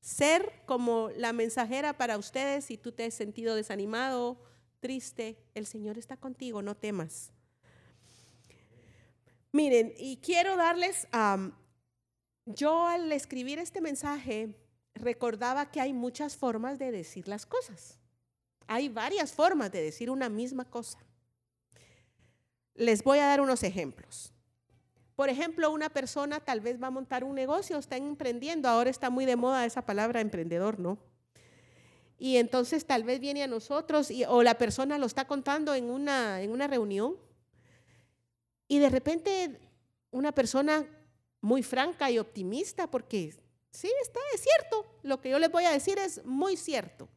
ser 0.00 0.52
como 0.66 1.10
la 1.16 1.32
mensajera 1.32 1.96
para 1.96 2.18
ustedes 2.18 2.66
si 2.66 2.76
tú 2.76 2.92
te 2.92 3.04
has 3.04 3.14
sentido 3.14 3.54
desanimado, 3.54 4.36
triste, 4.82 5.38
el 5.54 5.64
Señor 5.64 5.96
está 5.96 6.18
contigo, 6.18 6.60
no 6.60 6.76
temas. 6.76 7.32
Miren, 9.52 9.94
y 9.96 10.16
quiero 10.16 10.56
darles, 10.56 11.06
yo 12.44 12.86
al 12.86 13.10
escribir 13.12 13.58
este 13.58 13.80
mensaje 13.80 14.54
recordaba 14.94 15.70
que 15.70 15.80
hay 15.80 15.92
muchas 15.92 16.36
formas 16.36 16.78
de 16.78 16.90
decir 16.90 17.28
las 17.28 17.46
cosas. 17.46 17.98
Hay 18.66 18.88
varias 18.88 19.32
formas 19.32 19.70
de 19.70 19.82
decir 19.82 20.10
una 20.10 20.28
misma 20.28 20.64
cosa. 20.64 20.98
Les 22.74 23.04
voy 23.04 23.18
a 23.18 23.26
dar 23.26 23.40
unos 23.40 23.62
ejemplos. 23.62 24.32
Por 25.14 25.28
ejemplo, 25.28 25.70
una 25.70 25.90
persona 25.90 26.40
tal 26.40 26.60
vez 26.60 26.82
va 26.82 26.88
a 26.88 26.90
montar 26.90 27.22
un 27.22 27.34
negocio, 27.34 27.78
está 27.78 27.96
emprendiendo, 27.96 28.68
ahora 28.68 28.90
está 28.90 29.10
muy 29.10 29.26
de 29.26 29.36
moda 29.36 29.64
esa 29.64 29.84
palabra 29.84 30.20
emprendedor, 30.20 30.80
¿no? 30.80 30.98
Y 32.22 32.36
entonces 32.36 32.84
tal 32.84 33.02
vez 33.02 33.18
viene 33.18 33.42
a 33.42 33.48
nosotros 33.48 34.12
o 34.28 34.44
la 34.44 34.56
persona 34.56 34.96
lo 34.96 35.06
está 35.06 35.26
contando 35.26 35.74
en 35.74 35.90
una, 35.90 36.40
en 36.40 36.52
una 36.52 36.68
reunión 36.68 37.16
y 38.68 38.78
de 38.78 38.88
repente 38.88 39.58
una 40.12 40.30
persona 40.30 40.86
muy 41.40 41.64
franca 41.64 42.12
y 42.12 42.20
optimista, 42.20 42.88
porque 42.88 43.34
sí, 43.72 43.90
está, 44.02 44.20
es 44.34 44.40
cierto, 44.40 44.86
lo 45.02 45.20
que 45.20 45.30
yo 45.30 45.40
les 45.40 45.50
voy 45.50 45.64
a 45.64 45.72
decir 45.72 45.98
es 45.98 46.24
muy 46.24 46.56
cierto. 46.56 47.08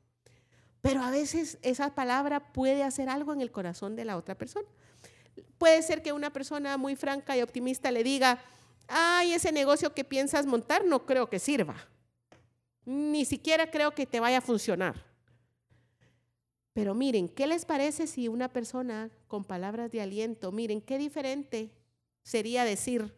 Pero 0.82 1.04
a 1.04 1.12
veces 1.12 1.60
esa 1.62 1.94
palabra 1.94 2.52
puede 2.52 2.82
hacer 2.82 3.08
algo 3.08 3.32
en 3.32 3.42
el 3.42 3.52
corazón 3.52 3.96
de 3.96 4.06
la 4.06 4.18
otra 4.18 4.34
persona. 4.34 4.68
Puede 5.60 5.84
ser 5.84 6.02
que 6.02 6.14
una 6.14 6.34
persona 6.34 6.78
muy 6.78 6.96
franca 6.96 7.38
y 7.38 7.44
optimista 7.44 7.92
le 7.92 8.04
diga, 8.04 8.44
ay, 8.88 9.34
ese 9.34 9.52
negocio 9.52 9.94
que 9.94 10.04
piensas 10.04 10.48
montar 10.48 10.84
no 10.84 11.06
creo 11.06 11.30
que 11.30 11.38
sirva. 11.38 11.76
Ni 12.86 13.26
siquiera 13.26 13.70
creo 13.70 13.92
que 13.92 14.06
te 14.06 14.20
vaya 14.20 14.38
a 14.38 14.42
funcionar. 14.42 14.96
Pero 16.74 16.94
miren, 16.94 17.30
¿qué 17.30 17.48
les 17.48 17.66
parece 17.66 18.06
si 18.06 18.28
una 18.28 18.52
persona 18.52 19.10
con 19.28 19.44
palabras 19.44 19.92
de 19.92 20.02
aliento, 20.02 20.52
miren, 20.52 20.82
qué 20.82 20.98
diferente 20.98 21.72
sería 22.24 22.66
decir, 22.66 23.14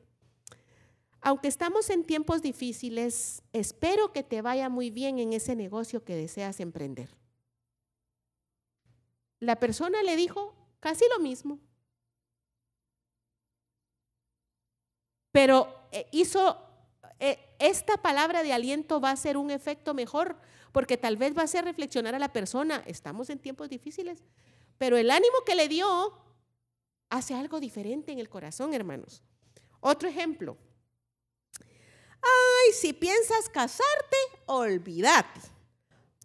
aunque 1.21 1.47
estamos 1.47 1.89
en 1.89 2.06
tiempos 2.06 2.41
difíciles, 2.41 3.41
espero 3.51 4.13
que 4.13 4.23
te 4.23 4.41
vaya 4.41 4.69
muy 4.69 4.91
bien 4.91 5.19
en 5.19 5.34
ese 5.34 5.56
negocio 5.56 6.06
que 6.06 6.15
deseas 6.15 6.60
emprender. 6.60 7.10
La 9.39 9.58
persona 9.58 10.03
le 10.03 10.15
dijo 10.15 10.56
casi 10.80 11.06
lo 11.10 11.19
mismo, 11.19 11.60
pero 15.32 15.67
eh, 15.91 16.08
hizo 16.12 16.58
eh, 17.19 17.38
esta 17.59 17.97
palabra 17.97 18.43
de 18.43 18.53
aliento 18.53 18.99
va 18.99 19.11
a 19.11 19.15
ser 19.15 19.37
un 19.37 19.51
efecto 19.51 19.93
mejor, 19.93 20.37
porque 20.71 20.97
tal 20.97 21.17
vez 21.17 21.35
va 21.35 21.41
a 21.41 21.45
hacer 21.45 21.65
reflexionar 21.65 22.15
a 22.15 22.19
la 22.19 22.33
persona, 22.33 22.83
estamos 22.85 23.29
en 23.29 23.39
tiempos 23.39 23.69
difíciles, 23.69 24.23
pero 24.77 24.97
el 24.97 25.09
ánimo 25.09 25.37
que 25.45 25.55
le 25.55 25.67
dio 25.67 26.21
hace 27.09 27.33
algo 27.33 27.59
diferente 27.59 28.11
en 28.11 28.19
el 28.19 28.29
corazón, 28.29 28.73
hermanos. 28.73 29.23
Otro 29.79 30.09
ejemplo. 30.09 30.57
Ay, 32.21 32.73
si 32.73 32.93
piensas 32.93 33.49
casarte, 33.49 34.17
olvídate. 34.45 35.39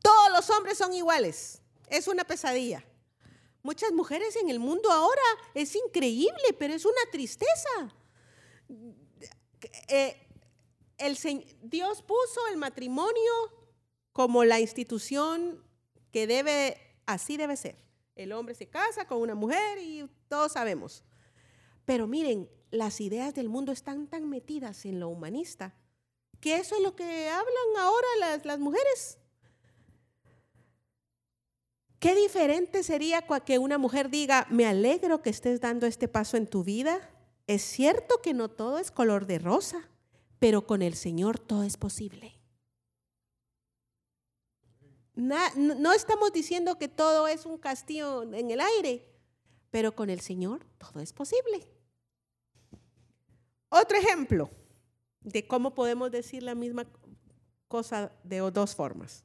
Todos 0.02 0.32
los 0.32 0.50
hombres 0.50 0.78
son 0.78 0.92
iguales. 0.92 1.62
Es 1.88 2.08
una 2.08 2.24
pesadilla. 2.24 2.84
Muchas 3.62 3.92
mujeres 3.92 4.34
en 4.36 4.50
el 4.50 4.58
mundo 4.58 4.90
ahora 4.90 5.22
es 5.54 5.76
increíble, 5.76 6.52
pero 6.58 6.74
es 6.74 6.84
una 6.84 7.10
tristeza. 7.12 7.94
Eh, 9.88 10.21
el, 10.98 11.16
Dios 11.62 12.02
puso 12.02 12.46
el 12.50 12.56
matrimonio 12.56 13.32
como 14.12 14.44
la 14.44 14.60
institución 14.60 15.64
que 16.10 16.26
debe, 16.26 16.76
así 17.06 17.36
debe 17.36 17.56
ser. 17.56 17.76
El 18.14 18.32
hombre 18.32 18.54
se 18.54 18.68
casa 18.68 19.06
con 19.06 19.18
una 19.18 19.34
mujer 19.34 19.78
y 19.78 20.08
todos 20.28 20.52
sabemos. 20.52 21.04
Pero 21.84 22.06
miren, 22.06 22.50
las 22.70 23.00
ideas 23.00 23.34
del 23.34 23.48
mundo 23.48 23.72
están 23.72 24.06
tan 24.06 24.28
metidas 24.28 24.84
en 24.84 25.00
lo 25.00 25.08
humanista 25.08 25.74
que 26.42 26.56
eso 26.56 26.74
es 26.74 26.82
lo 26.82 26.96
que 26.96 27.28
hablan 27.28 27.76
ahora 27.78 28.06
las, 28.18 28.44
las 28.44 28.58
mujeres. 28.58 29.16
Qué 32.00 32.16
diferente 32.16 32.82
sería 32.82 33.22
que 33.22 33.60
una 33.60 33.78
mujer 33.78 34.10
diga, 34.10 34.48
me 34.50 34.66
alegro 34.66 35.22
que 35.22 35.30
estés 35.30 35.60
dando 35.60 35.86
este 35.86 36.08
paso 36.08 36.36
en 36.36 36.48
tu 36.48 36.64
vida. 36.64 37.08
Es 37.46 37.62
cierto 37.62 38.20
que 38.20 38.34
no 38.34 38.50
todo 38.50 38.80
es 38.80 38.90
color 38.90 39.26
de 39.26 39.38
rosa, 39.38 39.88
pero 40.42 40.66
con 40.66 40.82
el 40.82 40.96
Señor 40.96 41.38
todo 41.38 41.62
es 41.62 41.76
posible. 41.76 42.36
no 45.14 45.92
estamos 45.92 46.32
diciendo 46.32 46.78
que 46.78 46.88
todo 46.88 47.28
es 47.28 47.46
un 47.46 47.58
castillo 47.58 48.24
en 48.24 48.50
el 48.50 48.60
aire, 48.60 49.06
pero 49.70 49.94
con 49.94 50.10
el 50.10 50.20
Señor 50.20 50.66
todo 50.78 50.98
es 50.98 51.12
posible. 51.12 51.64
Otro 53.68 53.96
ejemplo 53.96 54.50
de 55.20 55.46
cómo 55.46 55.76
podemos 55.76 56.10
decir 56.10 56.42
la 56.42 56.56
misma 56.56 56.88
cosa 57.68 58.10
de 58.24 58.38
dos 58.38 58.74
formas. 58.74 59.22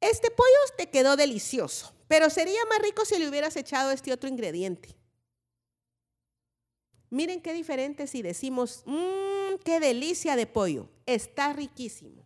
Este 0.00 0.28
pollo 0.32 0.74
te 0.76 0.90
quedó 0.90 1.14
delicioso, 1.14 1.94
pero 2.08 2.30
sería 2.30 2.64
más 2.68 2.80
rico 2.80 3.04
si 3.04 3.16
le 3.16 3.28
hubieras 3.28 3.54
echado 3.54 3.92
este 3.92 4.12
otro 4.12 4.28
ingrediente. 4.28 4.96
Miren 7.14 7.40
qué 7.40 7.52
diferente 7.52 8.08
si 8.08 8.22
decimos, 8.22 8.82
mmm, 8.86 9.54
qué 9.64 9.78
delicia 9.78 10.34
de 10.34 10.48
pollo, 10.48 10.88
está 11.06 11.52
riquísimo. 11.52 12.24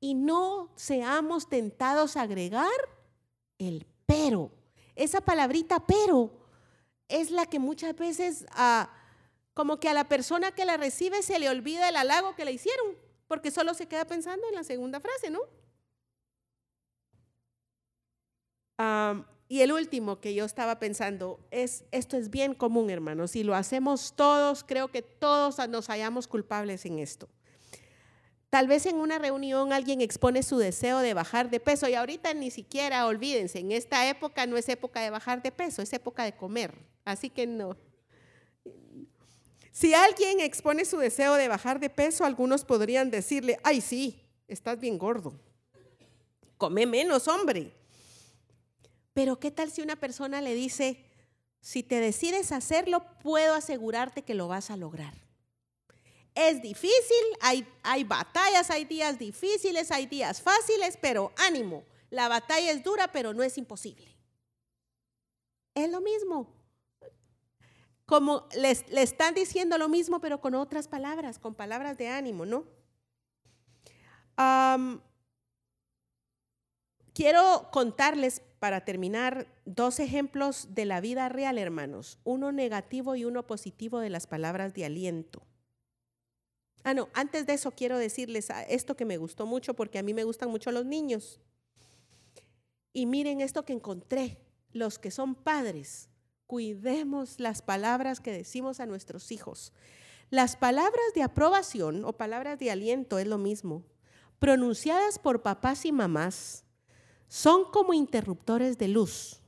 Y 0.00 0.14
no 0.14 0.72
seamos 0.76 1.50
tentados 1.50 2.16
a 2.16 2.22
agregar 2.22 2.72
el 3.58 3.86
pero. 4.06 4.50
Esa 4.96 5.20
palabrita 5.20 5.86
pero 5.86 6.30
es 7.06 7.30
la 7.30 7.44
que 7.44 7.58
muchas 7.58 7.94
veces 7.94 8.46
como 9.52 9.78
que 9.78 9.90
a 9.90 9.94
la 9.94 10.08
persona 10.08 10.52
que 10.52 10.64
la 10.64 10.78
recibe 10.78 11.22
se 11.22 11.38
le 11.38 11.50
olvida 11.50 11.90
el 11.90 11.96
halago 11.96 12.34
que 12.34 12.46
le 12.46 12.52
hicieron, 12.52 12.96
porque 13.28 13.50
solo 13.50 13.74
se 13.74 13.88
queda 13.88 14.06
pensando 14.06 14.48
en 14.48 14.54
la 14.54 14.64
segunda 14.64 15.00
frase, 15.00 15.28
¿no? 15.28 15.40
Y 19.52 19.60
el 19.60 19.70
último 19.70 20.18
que 20.18 20.32
yo 20.32 20.46
estaba 20.46 20.78
pensando 20.78 21.38
es, 21.50 21.84
esto 21.90 22.16
es 22.16 22.30
bien 22.30 22.54
común, 22.54 22.88
hermanos, 22.88 23.32
si 23.32 23.44
lo 23.44 23.54
hacemos 23.54 24.14
todos, 24.16 24.64
creo 24.64 24.88
que 24.88 25.02
todos 25.02 25.58
nos 25.68 25.88
hallamos 25.88 26.26
culpables 26.26 26.86
en 26.86 26.98
esto. 26.98 27.28
Tal 28.48 28.66
vez 28.66 28.86
en 28.86 28.96
una 28.96 29.18
reunión 29.18 29.74
alguien 29.74 30.00
expone 30.00 30.42
su 30.42 30.56
deseo 30.56 31.00
de 31.00 31.12
bajar 31.12 31.50
de 31.50 31.60
peso 31.60 31.86
y 31.86 31.92
ahorita 31.92 32.32
ni 32.32 32.50
siquiera, 32.50 33.04
olvídense, 33.06 33.58
en 33.58 33.72
esta 33.72 34.08
época 34.08 34.46
no 34.46 34.56
es 34.56 34.70
época 34.70 35.02
de 35.02 35.10
bajar 35.10 35.42
de 35.42 35.52
peso, 35.52 35.82
es 35.82 35.92
época 35.92 36.24
de 36.24 36.34
comer. 36.34 36.72
Así 37.04 37.28
que 37.28 37.46
no. 37.46 37.76
Si 39.70 39.92
alguien 39.92 40.40
expone 40.40 40.86
su 40.86 40.96
deseo 40.96 41.34
de 41.34 41.48
bajar 41.48 41.78
de 41.78 41.90
peso, 41.90 42.24
algunos 42.24 42.64
podrían 42.64 43.10
decirle, 43.10 43.58
ay 43.64 43.82
sí, 43.82 44.18
estás 44.48 44.80
bien 44.80 44.96
gordo. 44.96 45.34
Come 46.56 46.86
menos, 46.86 47.28
hombre. 47.28 47.81
Pero 49.12 49.38
¿qué 49.38 49.50
tal 49.50 49.70
si 49.70 49.82
una 49.82 49.96
persona 49.96 50.40
le 50.40 50.54
dice, 50.54 51.04
si 51.60 51.82
te 51.82 52.00
decides 52.00 52.52
hacerlo, 52.52 53.04
puedo 53.22 53.54
asegurarte 53.54 54.22
que 54.22 54.34
lo 54.34 54.48
vas 54.48 54.70
a 54.70 54.76
lograr? 54.76 55.14
Es 56.34 56.62
difícil, 56.62 57.24
hay, 57.40 57.66
hay 57.82 58.04
batallas, 58.04 58.70
hay 58.70 58.86
días 58.86 59.18
difíciles, 59.18 59.90
hay 59.90 60.06
días 60.06 60.40
fáciles, 60.40 60.98
pero 61.00 61.32
ánimo, 61.36 61.84
la 62.08 62.28
batalla 62.28 62.70
es 62.70 62.82
dura, 62.82 63.12
pero 63.12 63.34
no 63.34 63.42
es 63.42 63.58
imposible. 63.58 64.16
Es 65.74 65.90
lo 65.90 66.00
mismo. 66.00 66.54
Como 68.06 68.48
le 68.54 69.02
están 69.02 69.34
diciendo 69.34 69.78
lo 69.78 69.88
mismo, 69.88 70.20
pero 70.20 70.40
con 70.40 70.54
otras 70.54 70.88
palabras, 70.88 71.38
con 71.38 71.54
palabras 71.54 71.98
de 71.98 72.08
ánimo, 72.08 72.46
¿no? 72.46 72.64
quiero 77.14 77.68
contarles 77.70 78.42
para 78.62 78.84
terminar, 78.84 79.48
dos 79.64 79.98
ejemplos 79.98 80.68
de 80.70 80.84
la 80.84 81.00
vida 81.00 81.28
real, 81.28 81.58
hermanos. 81.58 82.20
Uno 82.22 82.52
negativo 82.52 83.16
y 83.16 83.24
uno 83.24 83.44
positivo 83.44 83.98
de 83.98 84.08
las 84.08 84.28
palabras 84.28 84.72
de 84.72 84.84
aliento. 84.84 85.42
Ah, 86.84 86.94
no, 86.94 87.08
antes 87.12 87.44
de 87.44 87.54
eso 87.54 87.72
quiero 87.72 87.98
decirles 87.98 88.50
esto 88.68 88.94
que 88.96 89.04
me 89.04 89.16
gustó 89.16 89.46
mucho 89.46 89.74
porque 89.74 89.98
a 89.98 90.04
mí 90.04 90.14
me 90.14 90.22
gustan 90.22 90.48
mucho 90.48 90.70
los 90.70 90.86
niños. 90.86 91.40
Y 92.92 93.06
miren 93.06 93.40
esto 93.40 93.64
que 93.64 93.72
encontré. 93.72 94.38
Los 94.70 95.00
que 95.00 95.10
son 95.10 95.34
padres, 95.34 96.08
cuidemos 96.46 97.40
las 97.40 97.62
palabras 97.62 98.20
que 98.20 98.30
decimos 98.30 98.78
a 98.78 98.86
nuestros 98.86 99.32
hijos. 99.32 99.72
Las 100.30 100.54
palabras 100.54 101.12
de 101.16 101.24
aprobación 101.24 102.04
o 102.04 102.12
palabras 102.12 102.60
de 102.60 102.70
aliento 102.70 103.18
es 103.18 103.26
lo 103.26 103.38
mismo. 103.38 103.82
Pronunciadas 104.38 105.18
por 105.18 105.42
papás 105.42 105.84
y 105.84 105.90
mamás 105.90 106.64
son 107.32 107.64
como 107.64 107.94
interruptores 107.94 108.76
de 108.76 108.88
luz. 108.88 109.40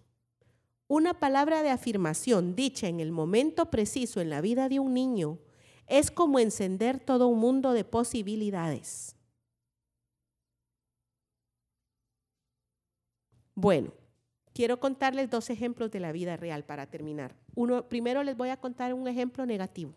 Una 0.89 1.21
palabra 1.21 1.63
de 1.63 1.69
afirmación 1.69 2.57
dicha 2.57 2.89
en 2.89 2.99
el 2.99 3.13
momento 3.13 3.71
preciso 3.71 4.23
en 4.23 4.31
la 4.31 4.41
vida 4.41 4.71
de 4.71 4.81
un 4.81 4.95
niño 4.95 5.39
es 5.87 6.11
como 6.11 6.39
encender 6.39 6.99
todo 6.99 7.29
un 7.29 7.41
mundo 7.41 7.75
de 7.75 7.85
posibilidades. 7.85 9.17
Bueno, 13.55 13.93
quiero 14.55 14.81
contarles 14.81 15.29
dos 15.29 15.51
ejemplos 15.51 15.91
de 15.91 16.01
la 16.01 16.13
vida 16.13 16.39
real 16.39 16.65
para 16.65 16.87
terminar. 16.87 17.37
Uno, 17.55 17.87
primero 17.87 18.23
les 18.23 18.35
voy 18.35 18.49
a 18.49 18.59
contar 18.59 18.95
un 18.95 19.07
ejemplo 19.09 19.45
negativo. 19.45 19.93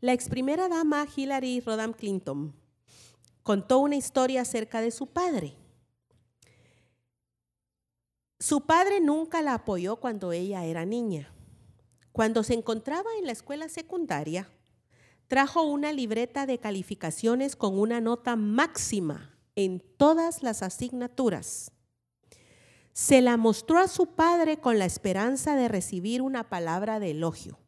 La 0.00 0.14
ex 0.14 0.30
primera 0.30 0.66
dama 0.70 1.06
Hillary 1.14 1.60
Rodham 1.60 1.92
Clinton 1.92 2.54
contó 3.42 3.80
una 3.80 3.96
historia 3.96 4.40
acerca 4.40 4.80
de 4.80 4.92
su 4.92 5.06
padre. 5.06 5.59
Su 8.40 8.62
padre 8.62 9.00
nunca 9.00 9.42
la 9.42 9.52
apoyó 9.52 9.96
cuando 9.96 10.32
ella 10.32 10.64
era 10.64 10.86
niña. 10.86 11.30
Cuando 12.10 12.42
se 12.42 12.54
encontraba 12.54 13.10
en 13.18 13.26
la 13.26 13.32
escuela 13.32 13.68
secundaria, 13.68 14.50
trajo 15.28 15.62
una 15.62 15.92
libreta 15.92 16.46
de 16.46 16.58
calificaciones 16.58 17.54
con 17.54 17.78
una 17.78 18.00
nota 18.00 18.36
máxima 18.36 19.38
en 19.56 19.80
todas 19.98 20.42
las 20.42 20.62
asignaturas. 20.62 21.72
Se 22.94 23.20
la 23.20 23.36
mostró 23.36 23.78
a 23.78 23.88
su 23.88 24.14
padre 24.14 24.56
con 24.56 24.78
la 24.78 24.86
esperanza 24.86 25.54
de 25.54 25.68
recibir 25.68 26.22
una 26.22 26.48
palabra 26.48 26.98
de 26.98 27.10
elogio. 27.10 27.58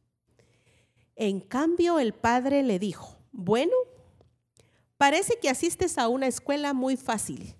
En 1.17 1.41
cambio, 1.41 1.99
el 1.99 2.15
padre 2.15 2.63
le 2.63 2.79
dijo, 2.79 3.19
bueno, 3.31 3.75
parece 4.97 5.39
que 5.39 5.51
asistes 5.51 5.99
a 5.99 6.09
una 6.09 6.29
escuela 6.29 6.73
muy 6.73 6.97
fácil 6.97 7.57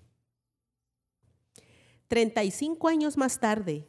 35 2.13 2.89
años 2.89 3.17
más 3.17 3.39
tarde, 3.39 3.87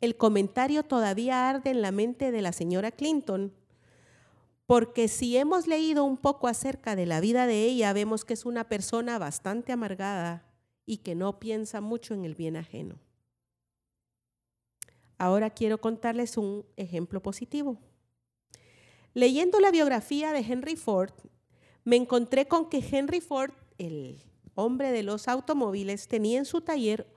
el 0.00 0.16
comentario 0.16 0.84
todavía 0.84 1.48
arde 1.48 1.70
en 1.70 1.82
la 1.82 1.90
mente 1.90 2.30
de 2.30 2.40
la 2.40 2.52
señora 2.52 2.92
Clinton, 2.92 3.52
porque 4.64 5.08
si 5.08 5.36
hemos 5.36 5.66
leído 5.66 6.04
un 6.04 6.16
poco 6.16 6.46
acerca 6.46 6.94
de 6.94 7.04
la 7.04 7.18
vida 7.18 7.48
de 7.48 7.64
ella, 7.64 7.92
vemos 7.92 8.24
que 8.24 8.34
es 8.34 8.44
una 8.44 8.68
persona 8.68 9.18
bastante 9.18 9.72
amargada 9.72 10.54
y 10.86 10.98
que 10.98 11.16
no 11.16 11.40
piensa 11.40 11.80
mucho 11.80 12.14
en 12.14 12.24
el 12.24 12.36
bien 12.36 12.56
ajeno. 12.56 13.00
Ahora 15.18 15.50
quiero 15.50 15.78
contarles 15.78 16.36
un 16.36 16.64
ejemplo 16.76 17.20
positivo. 17.22 17.80
Leyendo 19.14 19.58
la 19.58 19.72
biografía 19.72 20.32
de 20.32 20.46
Henry 20.48 20.76
Ford, 20.76 21.10
me 21.82 21.96
encontré 21.96 22.46
con 22.46 22.68
que 22.68 22.78
Henry 22.88 23.20
Ford, 23.20 23.50
el 23.78 24.22
hombre 24.54 24.92
de 24.92 25.02
los 25.02 25.26
automóviles, 25.26 26.06
tenía 26.06 26.38
en 26.38 26.44
su 26.44 26.60
taller 26.60 27.12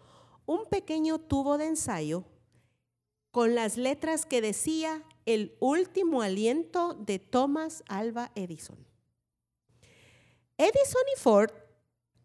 un 0.48 0.66
pequeño 0.66 1.20
tubo 1.20 1.60
de 1.60 1.68
ensayo 1.68 2.24
con 3.32 3.54
las 3.54 3.78
letras 3.78 4.26
que 4.26 4.42
decía 4.42 5.04
el 5.26 5.56
último 5.60 6.22
aliento 6.22 6.94
de 6.96 7.20
Thomas 7.20 7.84
Alva 7.88 8.32
Edison. 8.34 8.78
Edison 10.58 11.04
y 11.16 11.20
Ford 11.20 11.52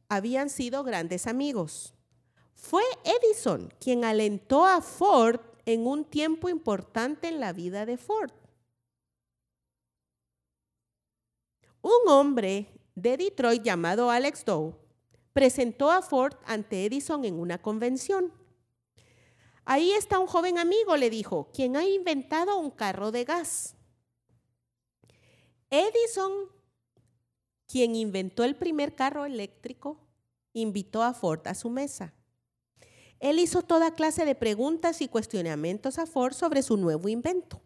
habían 0.08 0.48
sido 0.48 0.84
grandes 0.84 1.26
amigos. 1.26 1.94
Fue 2.54 2.84
Edison 3.04 3.74
quien 3.80 4.04
alentó 4.04 4.64
a 4.64 4.80
Ford 4.80 5.40
en 5.66 5.86
un 5.86 6.04
tiempo 6.04 6.48
importante 6.48 7.26
en 7.28 7.40
la 7.40 7.52
vida 7.52 7.84
de 7.84 7.98
Ford. 7.98 8.30
Un 11.82 12.08
hombre 12.08 12.68
de 12.94 13.16
Detroit 13.16 13.64
llamado 13.64 14.10
Alex 14.10 14.44
Doe 14.44 14.81
presentó 15.32 15.90
a 15.90 16.02
Ford 16.02 16.34
ante 16.44 16.84
Edison 16.84 17.24
en 17.24 17.38
una 17.38 17.60
convención. 17.60 18.32
Ahí 19.64 19.92
está 19.92 20.18
un 20.18 20.26
joven 20.26 20.58
amigo, 20.58 20.96
le 20.96 21.08
dijo, 21.08 21.50
quien 21.52 21.76
ha 21.76 21.84
inventado 21.84 22.58
un 22.58 22.70
carro 22.70 23.12
de 23.12 23.24
gas. 23.24 23.76
Edison, 25.70 26.48
quien 27.66 27.94
inventó 27.94 28.44
el 28.44 28.56
primer 28.56 28.94
carro 28.94 29.24
eléctrico, 29.24 30.00
invitó 30.52 31.02
a 31.02 31.14
Ford 31.14 31.46
a 31.46 31.54
su 31.54 31.70
mesa. 31.70 32.12
Él 33.20 33.38
hizo 33.38 33.62
toda 33.62 33.94
clase 33.94 34.24
de 34.24 34.34
preguntas 34.34 35.00
y 35.00 35.08
cuestionamientos 35.08 35.98
a 35.98 36.06
Ford 36.06 36.34
sobre 36.34 36.62
su 36.62 36.76
nuevo 36.76 37.08
invento. 37.08 37.62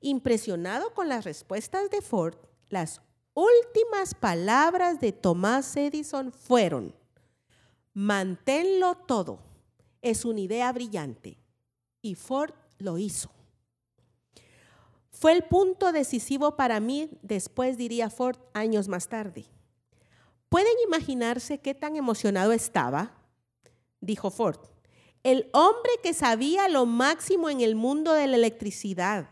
Impresionado 0.00 0.94
con 0.94 1.08
las 1.08 1.24
respuestas 1.24 1.90
de 1.90 2.00
Ford, 2.00 2.36
las 2.68 3.02
últimas 3.34 4.14
palabras 4.14 5.00
de 5.00 5.12
Thomas 5.12 5.76
Edison 5.76 6.32
fueron, 6.32 6.94
manténlo 7.94 8.94
todo, 8.94 9.40
es 10.02 10.24
una 10.24 10.40
idea 10.40 10.72
brillante. 10.72 11.36
Y 12.02 12.14
Ford 12.14 12.54
lo 12.78 12.98
hizo. 12.98 13.30
Fue 15.10 15.32
el 15.32 15.44
punto 15.44 15.92
decisivo 15.92 16.56
para 16.56 16.80
mí, 16.80 17.10
después 17.20 17.76
diría 17.76 18.08
Ford 18.08 18.38
años 18.54 18.88
más 18.88 19.08
tarde. 19.08 19.44
¿Pueden 20.48 20.72
imaginarse 20.86 21.58
qué 21.58 21.74
tan 21.74 21.96
emocionado 21.96 22.52
estaba? 22.52 23.12
Dijo 24.00 24.30
Ford. 24.30 24.58
El 25.22 25.50
hombre 25.52 25.92
que 26.02 26.14
sabía 26.14 26.68
lo 26.68 26.86
máximo 26.86 27.50
en 27.50 27.60
el 27.60 27.74
mundo 27.74 28.14
de 28.14 28.26
la 28.26 28.36
electricidad, 28.36 29.28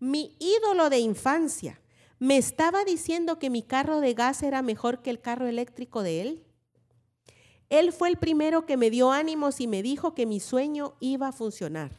mi 0.00 0.36
ídolo 0.40 0.90
de 0.90 0.98
infancia, 0.98 1.80
me 2.18 2.36
estaba 2.36 2.84
diciendo 2.84 3.38
que 3.38 3.50
mi 3.50 3.62
carro 3.62 4.00
de 4.00 4.14
gas 4.14 4.42
era 4.42 4.62
mejor 4.62 5.02
que 5.02 5.10
el 5.10 5.20
carro 5.20 5.46
eléctrico 5.46 6.02
de 6.02 6.20
él. 6.20 6.44
Él 7.68 7.92
fue 7.92 8.08
el 8.08 8.16
primero 8.16 8.66
que 8.66 8.76
me 8.76 8.90
dio 8.90 9.12
ánimos 9.12 9.60
y 9.60 9.66
me 9.66 9.82
dijo 9.82 10.14
que 10.14 10.26
mi 10.26 10.40
sueño 10.40 10.96
iba 11.00 11.28
a 11.28 11.32
funcionar. 11.32 11.92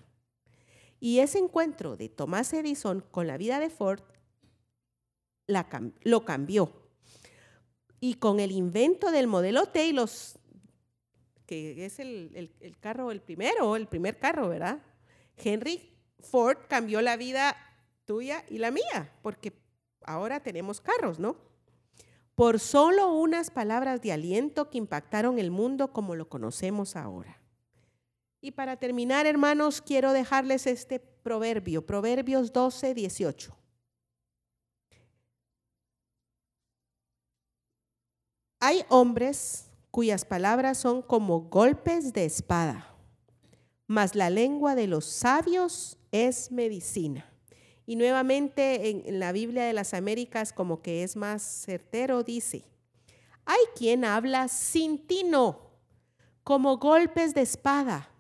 Y 0.99 1.19
ese 1.19 1.38
encuentro 1.38 1.95
de 1.95 2.10
Thomas 2.10 2.51
Edison 2.53 3.01
con 3.12 3.27
la 3.27 3.38
vida 3.38 3.60
de 3.60 3.69
Ford 3.69 4.01
lo 6.01 6.25
cambió. 6.25 6.73
Y 8.01 8.15
con 8.15 8.39
el 8.39 8.51
invento 8.51 9.12
del 9.12 9.27
modelo 9.27 9.67
T 9.67 9.93
que 11.45 11.86
es 11.86 11.99
el, 11.99 12.51
el 12.60 12.79
carro, 12.79 13.12
el 13.12 13.21
primero, 13.21 13.75
el 13.75 13.88
primer 13.88 14.19
carro, 14.19 14.49
¿verdad? 14.49 14.84
Henry 15.38 15.82
Ford 16.19 16.58
cambió 16.67 17.01
la 17.01 17.17
vida 17.17 17.55
tuya 18.05 18.43
y 18.49 18.58
la 18.58 18.71
mía, 18.71 19.12
porque 19.21 19.53
ahora 20.03 20.39
tenemos 20.39 20.81
carros, 20.81 21.19
¿no? 21.19 21.38
Por 22.35 22.59
solo 22.59 23.13
unas 23.13 23.51
palabras 23.51 24.01
de 24.01 24.12
aliento 24.12 24.69
que 24.69 24.77
impactaron 24.77 25.39
el 25.39 25.51
mundo 25.51 25.91
como 25.91 26.15
lo 26.15 26.29
conocemos 26.29 26.95
ahora. 26.95 27.41
Y 28.41 28.51
para 28.51 28.77
terminar, 28.77 29.25
hermanos, 29.25 29.81
quiero 29.81 30.13
dejarles 30.13 30.65
este 30.65 30.99
proverbio, 30.99 31.85
Proverbios 31.85 32.53
12, 32.53 32.93
18. 32.93 33.55
Hay 38.62 38.85
hombres 38.89 39.69
cuyas 39.91 40.25
palabras 40.25 40.77
son 40.77 41.01
como 41.01 41.41
golpes 41.41 42.13
de 42.13 42.25
espada, 42.25 42.95
mas 43.88 44.15
la 44.15 44.29
lengua 44.29 44.75
de 44.75 44.88
los 44.88 45.05
sabios 45.05 45.97
es 46.12 46.51
medicina. 46.51 47.29
Y 47.89 47.95
nuevamente 47.95 48.91
en, 48.91 49.19
la 49.19 49.32
Biblia 49.32 49.63
de 49.63 49.73
las 49.73 49.95
Américas, 49.95 50.54
como 50.54 50.84
que 50.84 51.02
es 51.02 51.15
más 51.15 51.41
certero, 51.41 52.21
dice, 52.21 52.63
hay 53.45 53.58
quien 53.75 54.06
habla 54.06 54.47
sin 54.47 55.08
tino, 55.08 55.71
como 56.43 56.78
golpes 56.78 57.34
de 57.34 57.41
espada, 57.41 58.12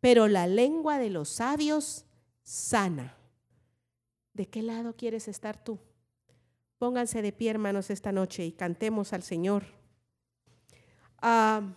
pero 0.00 0.28
la 0.28 0.46
lengua 0.46 0.98
de 0.98 1.08
los 1.08 1.30
sabios 1.30 2.04
sana. 2.42 3.16
¿De 4.34 4.50
qué 4.50 4.60
lado 4.60 4.94
quieres 4.94 5.28
estar 5.28 5.64
tú? 5.64 5.78
Pónganse 6.76 7.22
de 7.22 7.32
pie, 7.32 7.52
hermanos, 7.52 7.88
esta 7.88 8.12
noche 8.12 8.44
y 8.44 8.52
cantemos 8.52 9.14
al 9.14 9.22
Señor. 9.22 9.64
Ah, 11.22 11.72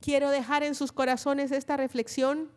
quiero 0.00 0.30
dejar 0.30 0.64
en 0.64 0.74
sus 0.74 0.90
corazones 0.90 1.52
esta 1.52 1.76
reflexión 1.76 2.50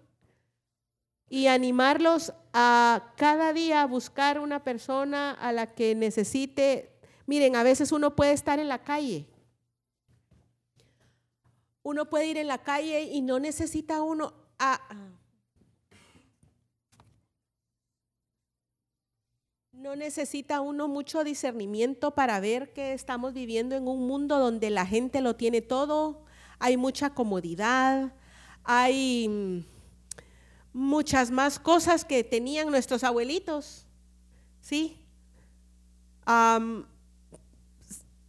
y 1.29 1.47
animarlos 1.47 2.33
a 2.53 3.13
cada 3.17 3.53
día 3.53 3.85
buscar 3.85 4.39
una 4.39 4.63
persona 4.63 5.31
a 5.31 5.51
la 5.51 5.73
que 5.73 5.93
necesite. 5.95 6.91
Miren, 7.25 7.55
a 7.55 7.63
veces 7.63 7.91
uno 7.91 8.15
puede 8.15 8.31
estar 8.31 8.59
en 8.59 8.67
la 8.67 8.83
calle. 8.83 9.27
Uno 11.83 12.09
puede 12.09 12.27
ir 12.27 12.37
en 12.37 12.47
la 12.47 12.57
calle 12.57 13.03
y 13.03 13.21
no 13.21 13.39
necesita 13.39 14.01
uno 14.01 14.33
a... 14.59 14.79
No 19.71 19.95
necesita 19.95 20.59
uno 20.59 20.87
mucho 20.87 21.23
discernimiento 21.23 22.15
para 22.15 22.39
ver 22.39 22.73
que 22.73 22.93
estamos 22.93 23.33
viviendo 23.33 23.75
en 23.75 23.87
un 23.87 24.07
mundo 24.07 24.39
donde 24.39 24.71
la 24.71 24.87
gente 24.87 25.21
lo 25.21 25.35
tiene 25.35 25.61
todo, 25.61 26.25
hay 26.57 26.77
mucha 26.77 27.11
comodidad, 27.11 28.11
hay 28.63 29.29
mm, 29.29 29.76
muchas 30.77 31.31
más 31.31 31.57
cosas 31.59 32.05
que 32.05 32.23
tenían 32.23 32.69
nuestros 32.69 33.03
abuelitos, 33.03 33.85
¿sí? 34.61 35.03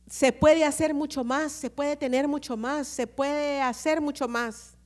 se 0.08 0.32
puede 0.32 0.64
hacer 0.64 0.94
mucho 0.94 1.24
más, 1.24 1.52
se 1.52 1.68
puede 1.68 1.96
tener 1.96 2.26
mucho 2.28 2.56
más, 2.56 2.86
se 2.86 3.06
puede 3.06 3.60
hacer 3.60 4.00
mucho 4.00 4.28
más, 4.28 4.76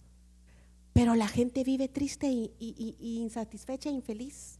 pero 0.92 1.14
la 1.14 1.28
gente 1.28 1.62
vive 1.62 1.88
triste 1.88 2.26
y, 2.26 2.96
insatisfecha 2.98 3.90
e 3.90 3.92
infeliz. 3.92 4.58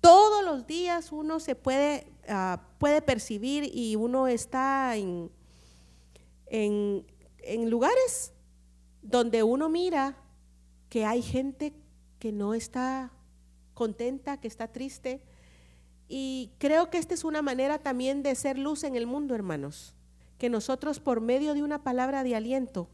Todos 0.00 0.42
los 0.44 0.66
días 0.66 1.12
uno 1.12 1.38
se 1.38 1.54
puede, 1.54 2.06
ah, 2.28 2.60
puede 2.78 3.02
percibir 3.02 3.70
y 3.72 3.94
uno 3.96 4.26
está 4.26 4.96
en, 4.96 5.30
en 6.46 7.70
lugares 7.70 8.32
donde 9.02 9.42
uno 9.42 9.68
mira 9.68 10.16
que 10.88 11.04
hay 11.04 11.22
gente 11.22 11.74
que 12.20 12.30
no 12.30 12.54
está 12.54 13.10
contenta, 13.74 14.36
que 14.36 14.46
está 14.46 14.68
triste. 14.68 15.20
Y 16.06 16.50
creo 16.58 16.90
que 16.90 16.98
esta 16.98 17.14
es 17.14 17.24
una 17.24 17.42
manera 17.42 17.78
también 17.78 18.22
de 18.22 18.34
ser 18.36 18.58
luz 18.58 18.84
en 18.84 18.94
el 18.94 19.06
mundo, 19.06 19.34
hermanos. 19.34 19.94
Que 20.38 20.50
nosotros 20.50 21.00
por 21.00 21.20
medio 21.20 21.54
de 21.54 21.62
una 21.62 21.82
palabra 21.82 22.22
de 22.22 22.36
aliento 22.36 22.88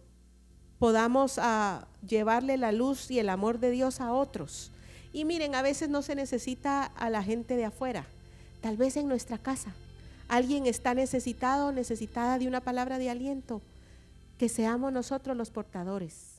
podamos 0.79 1.39
ah, 1.39 1.89
llevarle 2.07 2.57
la 2.57 2.71
luz 2.73 3.11
y 3.11 3.19
el 3.19 3.29
amor 3.29 3.59
de 3.59 3.71
Dios 3.71 4.01
a 4.01 4.13
otros. 4.13 4.71
Y 5.13 5.25
miren, 5.25 5.55
a 5.55 5.63
veces 5.63 5.89
no 5.89 6.03
se 6.03 6.15
necesita 6.15 6.85
a 6.85 7.11
la 7.11 7.23
gente 7.23 7.57
de 7.57 7.65
afuera, 7.65 8.07
tal 8.61 8.77
vez 8.77 8.97
en 8.97 9.09
nuestra 9.09 9.39
casa. 9.39 9.75
Alguien 10.29 10.67
está 10.67 10.95
necesitado, 10.95 11.73
necesitada 11.73 12.39
de 12.39 12.47
una 12.47 12.61
palabra 12.61 12.99
de 12.99 13.11
aliento, 13.11 13.63
que 14.39 14.49
seamos 14.49 14.93
nosotros 14.93 15.37
los 15.37 15.51
portadores 15.51 16.36